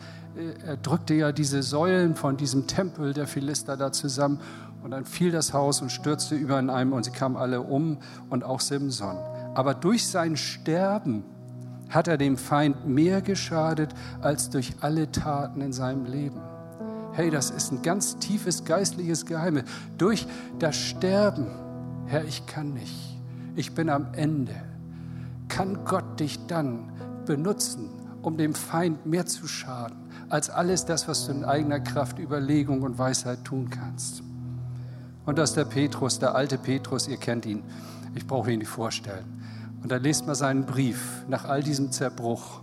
er 0.66 0.78
drückte 0.78 1.14
ja 1.16 1.32
diese 1.32 1.64
Säulen 1.64 2.16
von 2.16 2.38
diesem 2.38 2.68
Tempel 2.68 3.14
der 3.14 3.28
Philister 3.28 3.78
da 3.78 3.92
zusammen. 3.92 4.40
Und 4.84 4.92
dann 4.92 5.06
fiel 5.06 5.32
das 5.32 5.54
Haus 5.54 5.82
und 5.82 5.92
stürzte 5.92 6.36
über 6.36 6.60
in 6.60 6.70
einem 6.70 6.94
und 6.94 7.04
sie 7.04 7.12
kamen 7.12 7.36
alle 7.36 7.62
um 7.62 7.98
und 8.30 8.44
auch 8.44 8.60
Simson. 8.60 9.18
Aber 9.56 9.74
durch 9.74 10.08
sein 10.08 10.38
Sterben 10.38 11.24
hat 11.90 12.08
er 12.08 12.18
dem 12.18 12.38
Feind 12.38 12.88
mehr 12.88 13.22
geschadet 13.22 13.94
als 14.22 14.50
durch 14.50 14.76
alle 14.80 15.12
Taten 15.12 15.62
in 15.62 15.74
seinem 15.74 16.06
Leben. 16.06 16.40
Hey, 17.14 17.30
das 17.30 17.50
ist 17.50 17.72
ein 17.72 17.82
ganz 17.82 18.18
tiefes 18.18 18.64
geistliches 18.64 19.26
Geheimnis. 19.26 19.64
Durch 19.98 20.28
das 20.60 20.76
Sterben, 20.76 21.48
Herr, 22.06 22.24
ich 22.26 22.46
kann 22.46 22.74
nicht. 22.74 23.18
Ich 23.56 23.74
bin 23.74 23.90
am 23.90 24.14
Ende. 24.14 24.56
Kann 25.48 25.84
Gott 25.86 26.20
dich 26.20 26.46
dann 26.48 26.92
benutzen, 27.26 27.90
um 28.22 28.38
dem 28.38 28.54
Feind 28.54 29.06
mehr 29.06 29.26
zu 29.26 29.48
schaden, 29.48 29.98
als 30.30 30.50
alles 30.50 30.86
das, 30.86 31.08
was 31.08 31.26
du 31.26 31.32
in 31.32 31.44
eigener 31.44 31.80
Kraft, 31.80 32.20
Überlegung 32.20 32.84
und 32.84 32.98
Weisheit 32.98 33.44
tun 33.44 33.70
kannst? 33.70 34.22
Und 35.26 35.38
das 35.38 35.52
ist 35.52 35.58
der 35.58 35.66
Petrus, 35.66 36.20
der 36.20 36.36
alte 36.36 36.58
Petrus, 36.58 37.08
ihr 37.08 37.18
kennt 37.18 37.46
ihn. 37.46 37.64
Ich 38.16 38.26
brauche 38.26 38.52
ihn 38.52 38.60
nicht 38.60 38.70
vorstellen. 38.70 39.26
Und 39.82 39.92
dann 39.92 40.04
liest 40.04 40.26
man 40.26 40.36
seinen 40.36 40.66
Brief 40.66 41.24
nach 41.28 41.46
all 41.46 41.64
diesem 41.64 41.92
Zerbruch, 41.92 42.62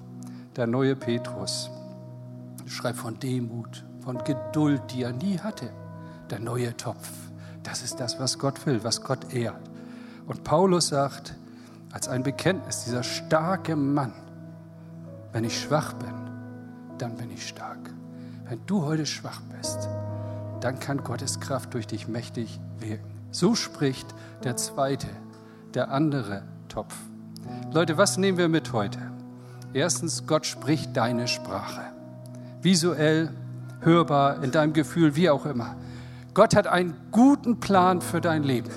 der 0.57 0.67
neue 0.67 0.97
Petrus. 0.97 1.71
Schreibt 2.67 2.99
von 2.99 3.19
Demut, 3.19 3.85
von 4.07 4.23
Geduld, 4.23 4.83
die 4.93 5.03
er 5.03 5.13
nie 5.13 5.41
hatte. 5.41 5.69
Der 6.31 6.39
neue 6.39 6.77
Topf. 6.77 7.11
Das 7.65 7.83
ist 7.83 7.99
das, 7.99 8.21
was 8.21 8.39
Gott 8.39 8.65
will, 8.65 8.85
was 8.85 9.03
Gott 9.03 9.35
ehrt. 9.35 9.61
Und 10.29 10.45
Paulus 10.45 10.89
sagt, 10.89 11.35
als 11.91 12.07
ein 12.07 12.23
Bekenntnis, 12.23 12.85
dieser 12.85 13.03
starke 13.03 13.75
Mann, 13.75 14.13
wenn 15.33 15.43
ich 15.43 15.61
schwach 15.61 15.93
bin, 15.95 16.15
dann 16.99 17.17
bin 17.17 17.33
ich 17.33 17.49
stark. 17.49 17.91
Wenn 18.49 18.65
du 18.67 18.85
heute 18.85 19.07
schwach 19.07 19.41
bist, 19.57 19.89
dann 20.61 20.79
kann 20.79 21.03
Gottes 21.03 21.41
Kraft 21.41 21.75
durch 21.75 21.89
dich 21.89 22.07
mächtig 22.07 22.61
wirken. 22.79 23.11
So 23.33 23.57
spricht 23.57 24.07
der 24.45 24.57
zweite, 24.57 25.09
der 25.75 25.91
andere 25.91 26.43
Topf. 26.69 26.95
Leute, 27.73 27.99
was 27.99 28.19
nehmen 28.19 28.39
wir 28.39 28.49
mit 28.49 28.73
heute? 28.73 29.01
Erstens, 29.73 30.29
Gott 30.29 30.47
spricht 30.47 30.97
deine 30.97 31.27
Sprache. 31.27 31.83
Visuell, 32.63 33.31
hörbar, 33.81 34.43
in 34.43 34.51
deinem 34.51 34.73
Gefühl, 34.73 35.17
wie 35.17 35.31
auch 35.31 35.47
immer. 35.47 35.77
Gott 36.35 36.55
hat 36.55 36.67
einen 36.67 36.95
guten 37.11 37.61
Plan 37.61 38.01
für 38.01 38.21
dein 38.21 38.43
Leben. 38.43 38.71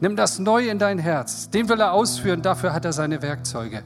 Nimm 0.00 0.16
das 0.16 0.38
neu 0.38 0.68
in 0.68 0.78
dein 0.78 0.98
Herz. 0.98 1.50
Den 1.50 1.68
will 1.68 1.80
er 1.80 1.92
ausführen, 1.92 2.42
dafür 2.42 2.72
hat 2.72 2.84
er 2.84 2.92
seine 2.92 3.22
Werkzeuge. 3.22 3.82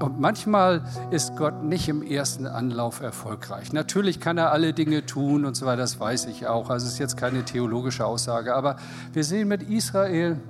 Und 0.00 0.18
manchmal 0.18 0.82
ist 1.10 1.36
Gott 1.36 1.62
nicht 1.62 1.88
im 1.88 2.02
ersten 2.02 2.46
Anlauf 2.46 3.00
erfolgreich. 3.00 3.72
Natürlich 3.72 4.20
kann 4.20 4.38
er 4.38 4.50
alle 4.50 4.72
Dinge 4.72 5.06
tun 5.06 5.44
und 5.44 5.54
so 5.54 5.66
weiter, 5.66 5.82
das 5.82 6.00
weiß 6.00 6.26
ich 6.26 6.46
auch. 6.46 6.70
Also 6.70 6.86
es 6.86 6.94
ist 6.94 6.98
jetzt 6.98 7.16
keine 7.16 7.44
theologische 7.44 8.04
Aussage. 8.04 8.54
Aber 8.54 8.76
wir 9.12 9.22
sehen 9.22 9.48
mit 9.48 9.62
Israel, 9.62 10.40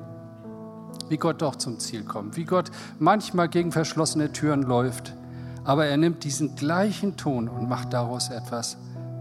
wie 1.08 1.18
Gott 1.18 1.42
doch 1.42 1.56
zum 1.56 1.78
Ziel 1.78 2.04
kommt, 2.04 2.36
wie 2.36 2.44
Gott 2.44 2.70
manchmal 2.98 3.48
gegen 3.48 3.72
verschlossene 3.72 4.32
Türen 4.32 4.62
läuft, 4.62 5.14
aber 5.64 5.86
er 5.86 5.96
nimmt 5.96 6.24
diesen 6.24 6.56
gleichen 6.56 7.16
Ton 7.16 7.48
und 7.48 7.68
macht 7.68 7.92
daraus 7.92 8.30
etwas 8.30 8.76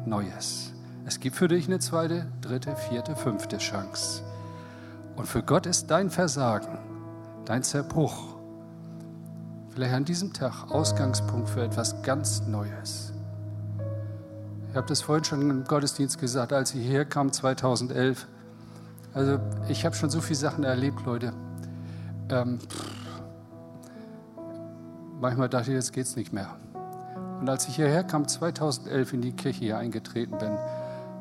Neues. 0.06 0.74
Es 1.06 1.20
gibt 1.20 1.36
für 1.36 1.48
dich 1.48 1.68
eine 1.68 1.80
zweite, 1.80 2.26
dritte, 2.42 2.76
vierte, 2.76 3.16
fünfte 3.16 3.58
Chance. 3.58 4.24
Und 5.16 5.28
für 5.28 5.44
Gott 5.44 5.66
ist 5.66 5.92
dein 5.92 6.10
Versagen, 6.10 6.78
dein 7.46 7.64
Zerbruch, 7.64 8.36
vielleicht 9.70 9.94
an 9.94 10.06
diesem 10.06 10.34
Tag 10.34 10.72
Ausgangspunkt 10.72 11.50
für 11.50 11.64
etwas 11.64 12.02
ganz 12.04 12.42
Neues. 12.48 13.14
Ich 14.70 14.76
habe 14.76 14.88
das 14.88 15.02
vorhin 15.02 15.24
schon 15.24 15.42
im 15.50 15.64
Gottesdienst 15.66 16.20
gesagt, 16.20 16.52
als 16.52 16.74
ich 16.74 16.82
hierher 16.82 17.06
kam 17.06 17.32
2011. 17.32 18.28
Also 19.14 19.40
ich 19.68 19.86
habe 19.86 19.96
schon 19.96 20.10
so 20.10 20.20
viele 20.20 20.40
Sachen 20.40 20.64
erlebt, 20.64 21.06
Leute. 21.06 21.34
Ähm, 22.30 22.60
manchmal 25.22 25.50
dachte 25.50 25.70
ich, 25.70 25.76
jetzt 25.76 25.94
geht 25.94 26.06
es 26.06 26.16
nicht 26.16 26.34
mehr. 26.34 26.56
Und 27.44 27.50
als 27.50 27.68
ich 27.68 27.76
hierher 27.76 28.06
kam, 28.06 28.26
2011 28.26 29.12
in 29.12 29.22
die 29.22 29.34
Kirche 29.34 29.60
hier 29.60 29.78
eingetreten 29.78 30.38
bin, 30.38 30.58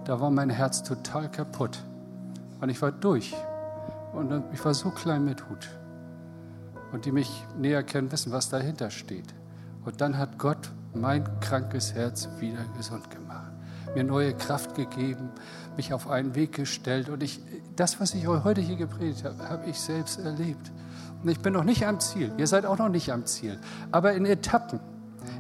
da 0.05 0.21
war 0.21 0.31
mein 0.31 0.51
Herz 0.51 0.85
total 0.85 1.29
kaputt. 1.29 1.83
Und 2.61 2.69
ich 2.69 2.81
war 2.81 2.93
durch. 2.93 3.35
Und 4.13 4.45
ich 4.53 4.65
war 4.65 4.73
so 4.73 4.91
klein 4.91 5.25
mit 5.25 5.51
Hut. 5.51 5.69
Und 6.93 7.07
die 7.07 7.11
mich 7.11 7.45
näher 7.59 7.83
kennen, 7.83 8.13
wissen, 8.13 8.31
was 8.31 8.51
dahinter 8.51 8.91
steht. 8.91 9.35
Und 9.85 10.01
dann 10.01 10.17
hat 10.17 10.39
Gott 10.39 10.71
mein 10.95 11.25
krankes 11.41 11.93
Herz 11.93 12.29
wieder 12.39 12.67
gesund 12.77 13.11
gemacht. 13.11 13.51
Mir 13.97 14.05
neue 14.05 14.33
Kraft 14.33 14.77
gegeben, 14.77 15.29
mich 15.77 15.93
auf 15.93 16.09
einen 16.09 16.37
Weg 16.37 16.53
gestellt. 16.53 17.09
Und 17.09 17.25
ich, 17.25 17.41
das, 17.75 17.99
was 17.99 18.15
ich 18.15 18.29
heute 18.29 18.61
hier 18.61 18.77
gepredigt 18.77 19.25
habe, 19.25 19.49
habe 19.49 19.69
ich 19.69 19.81
selbst 19.81 20.21
erlebt. 20.21 20.71
Und 21.21 21.29
ich 21.29 21.41
bin 21.41 21.53
noch 21.53 21.65
nicht 21.65 21.85
am 21.85 21.99
Ziel. 21.99 22.33
Ihr 22.39 22.47
seid 22.47 22.65
auch 22.65 22.79
noch 22.79 22.91
nicht 22.91 23.11
am 23.11 23.27
Ziel. 23.27 23.59
Aber 23.91 24.13
in 24.13 24.25
Etappen 24.25 24.79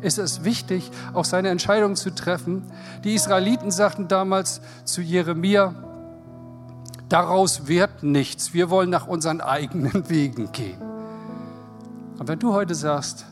ist 0.03 0.18
es 0.18 0.44
wichtig, 0.44 0.90
auch 1.14 1.24
seine 1.24 1.48
Entscheidung 1.48 1.96
zu 1.96 2.11
treffen. 2.11 2.64
Die 3.05 3.14
Israeliten 3.14 3.70
sagten 3.70 4.09
damals 4.09 4.61
zu 4.84 5.00
Jeremia, 5.00 5.74
daraus 7.09 7.66
wird 7.66 8.03
nichts. 8.03 8.53
Wir 8.53 8.70
wollen 8.70 8.90
nach 8.90 9.07
unseren 9.07 9.40
eigenen 9.40 10.09
Wegen 10.09 10.53
gehen. 10.53 10.80
Und 12.18 12.28
wenn 12.28 12.38
du 12.38 12.53
heute 12.53 12.74
sagst, 12.74 13.24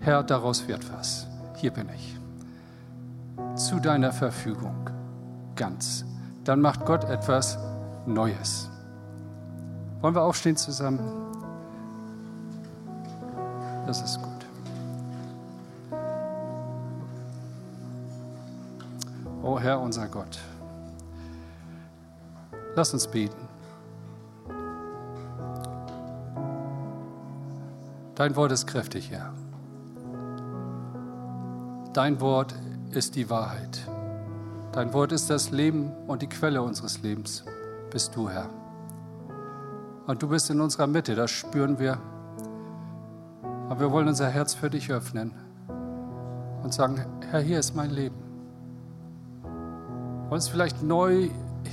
Herr, 0.00 0.22
daraus 0.22 0.68
wird 0.68 0.84
was, 0.92 1.26
hier 1.56 1.72
bin 1.72 1.88
ich, 1.94 2.16
zu 3.56 3.80
deiner 3.80 4.12
Verfügung, 4.12 4.90
ganz, 5.56 6.04
dann 6.44 6.60
macht 6.60 6.84
Gott 6.84 7.04
etwas 7.04 7.58
Neues. 8.06 8.70
Wollen 10.00 10.14
wir 10.14 10.22
aufstehen 10.22 10.56
zusammen? 10.56 11.00
Das 13.86 14.02
ist 14.02 14.20
gut. 14.22 14.35
O 19.46 19.60
Herr, 19.60 19.80
unser 19.80 20.08
Gott, 20.08 20.40
lass 22.74 22.92
uns 22.92 23.06
beten. 23.06 23.48
Dein 28.16 28.34
Wort 28.34 28.50
ist 28.50 28.66
kräftig, 28.66 29.12
Herr. 29.12 29.32
Dein 31.92 32.20
Wort 32.20 32.56
ist 32.90 33.14
die 33.14 33.30
Wahrheit. 33.30 33.86
Dein 34.72 34.92
Wort 34.92 35.12
ist 35.12 35.30
das 35.30 35.52
Leben 35.52 35.92
und 36.08 36.22
die 36.22 36.28
Quelle 36.28 36.60
unseres 36.60 37.02
Lebens. 37.02 37.44
Bist 37.92 38.16
du, 38.16 38.28
Herr. 38.28 38.50
Und 40.08 40.20
du 40.24 40.28
bist 40.28 40.50
in 40.50 40.60
unserer 40.60 40.88
Mitte, 40.88 41.14
das 41.14 41.30
spüren 41.30 41.78
wir. 41.78 41.98
Aber 43.68 43.78
wir 43.78 43.92
wollen 43.92 44.08
unser 44.08 44.28
Herz 44.28 44.54
für 44.54 44.70
dich 44.70 44.90
öffnen 44.90 45.32
und 46.64 46.74
sagen, 46.74 47.00
Herr, 47.30 47.40
hier 47.40 47.60
ist 47.60 47.76
mein 47.76 47.90
Leben. 47.90 48.25
Uns 50.28 50.48
vielleicht 50.48 50.82
neu 50.82 51.30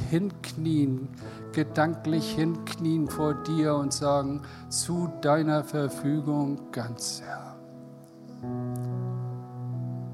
hinknien, 0.10 1.10
gedanklich 1.54 2.36
hinknien 2.36 3.08
vor 3.08 3.34
dir 3.34 3.76
und 3.76 3.92
sagen, 3.94 4.42
zu 4.70 5.10
deiner 5.22 5.64
Verfügung 5.64 6.72
ganz 6.72 7.22
Herr. 7.26 7.56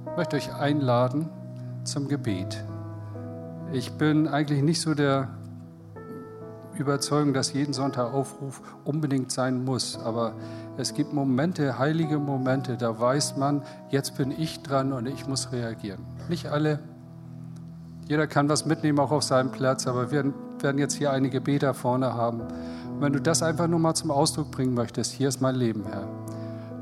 Ich 0.05 0.17
möchte 0.17 0.35
euch 0.37 0.53
einladen 0.55 1.29
zum 1.83 2.07
Gebet. 2.07 2.63
Ich 3.73 3.91
bin 3.93 4.27
eigentlich 4.27 4.63
nicht 4.63 4.81
so 4.81 4.93
der 4.93 5.29
Überzeugung, 6.75 7.33
dass 7.33 7.51
jeden 7.51 7.73
Sonntag 7.73 8.13
Aufruf 8.13 8.61
unbedingt 8.85 9.31
sein 9.31 9.65
muss. 9.65 9.97
Aber 9.97 10.33
es 10.77 10.93
gibt 10.93 11.13
Momente, 11.13 11.77
heilige 11.77 12.19
Momente, 12.19 12.77
da 12.77 12.97
weiß 12.97 13.35
man, 13.35 13.63
jetzt 13.89 14.17
bin 14.17 14.31
ich 14.31 14.63
dran 14.63 14.93
und 14.93 15.07
ich 15.07 15.27
muss 15.27 15.51
reagieren. 15.51 16.05
Nicht 16.29 16.47
alle. 16.47 16.79
Jeder 18.09 18.27
kann 18.27 18.49
was 18.49 18.65
mitnehmen, 18.65 18.99
auch 18.99 19.11
auf 19.11 19.23
seinem 19.23 19.51
Platz, 19.51 19.87
aber 19.87 20.11
wir 20.11 20.33
werden 20.59 20.77
jetzt 20.77 20.95
hier 20.95 21.11
einige 21.11 21.39
Beter 21.39 21.73
vorne 21.73 22.13
haben. 22.13 22.41
Und 22.41 22.99
wenn 22.99 23.13
du 23.13 23.21
das 23.21 23.41
einfach 23.41 23.69
nur 23.69 23.79
mal 23.79 23.93
zum 23.93 24.11
Ausdruck 24.11 24.51
bringen 24.51 24.73
möchtest, 24.73 25.13
hier 25.13 25.29
ist 25.29 25.39
mein 25.39 25.55
Leben, 25.55 25.85
Herr. 25.89 26.07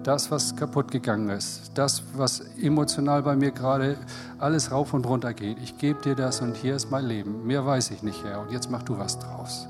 Das, 0.01 0.31
was 0.31 0.55
kaputt 0.55 0.89
gegangen 0.89 1.29
ist, 1.29 1.71
das, 1.75 2.01
was 2.15 2.39
emotional 2.59 3.21
bei 3.21 3.35
mir 3.35 3.51
gerade 3.51 3.97
alles 4.39 4.71
rauf 4.71 4.95
und 4.95 5.05
runter 5.05 5.33
geht, 5.33 5.59
ich 5.61 5.77
gebe 5.77 6.01
dir 6.01 6.15
das 6.15 6.41
und 6.41 6.55
hier 6.55 6.75
ist 6.75 6.89
mein 6.89 7.05
Leben. 7.05 7.45
Mehr 7.45 7.63
weiß 7.63 7.91
ich 7.91 8.01
nicht, 8.01 8.23
Herr. 8.23 8.39
Und 8.41 8.51
jetzt 8.51 8.71
mach 8.71 8.81
du 8.83 8.97
was 8.97 9.19
draus 9.19 9.67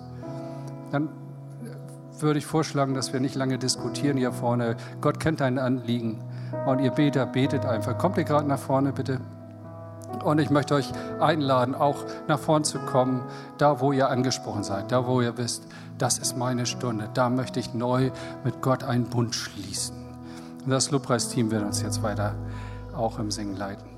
dann 0.92 1.10
würde 2.20 2.40
ich 2.40 2.46
vorschlagen, 2.46 2.94
dass 2.94 3.14
wir 3.14 3.20
nicht 3.20 3.36
lange 3.36 3.58
diskutieren 3.58 4.18
hier 4.18 4.32
vorne. 4.32 4.76
Gott 5.02 5.20
kennt 5.20 5.42
dein 5.42 5.60
Anliegen 5.60 6.24
und 6.66 6.80
ihr 6.80 6.92
Beter 6.92 7.26
betet 7.26 7.66
einfach. 7.66 7.98
Kommt 7.98 8.18
ihr 8.18 8.24
gerade 8.24 8.48
nach 8.48 8.60
vorne, 8.60 8.92
bitte? 8.92 9.20
Und 10.24 10.40
ich 10.40 10.50
möchte 10.50 10.76
euch 10.76 10.92
einladen, 11.20 11.76
auch 11.76 12.04
nach 12.28 12.40
vorne 12.40 12.64
zu 12.64 12.80
kommen, 12.80 13.24
da 13.58 13.80
wo 13.80 13.92
ihr 13.92 14.10
angesprochen 14.10 14.64
seid, 14.64 14.92
da 14.92 15.06
wo 15.06 15.22
ihr 15.22 15.38
wisst, 15.38 15.64
das 15.98 16.18
ist 16.18 16.38
meine 16.38 16.66
Stunde, 16.66 17.10
da 17.14 17.30
möchte 17.30 17.60
ich 17.60 17.74
neu 17.74 18.12
mit 18.44 18.62
Gott 18.62 18.84
einen 18.84 19.06
Bund 19.06 19.36
schließen. 19.36 19.96
Und 20.66 20.72
das 20.72 20.92
Lobpreisteam 20.92 21.52
wird 21.52 21.64
uns 21.64 21.82
jetzt 21.82 22.04
weiter 22.04 22.36
auch 22.96 23.20
im 23.20 23.32
Singen 23.32 23.56
leiten. 23.56 23.97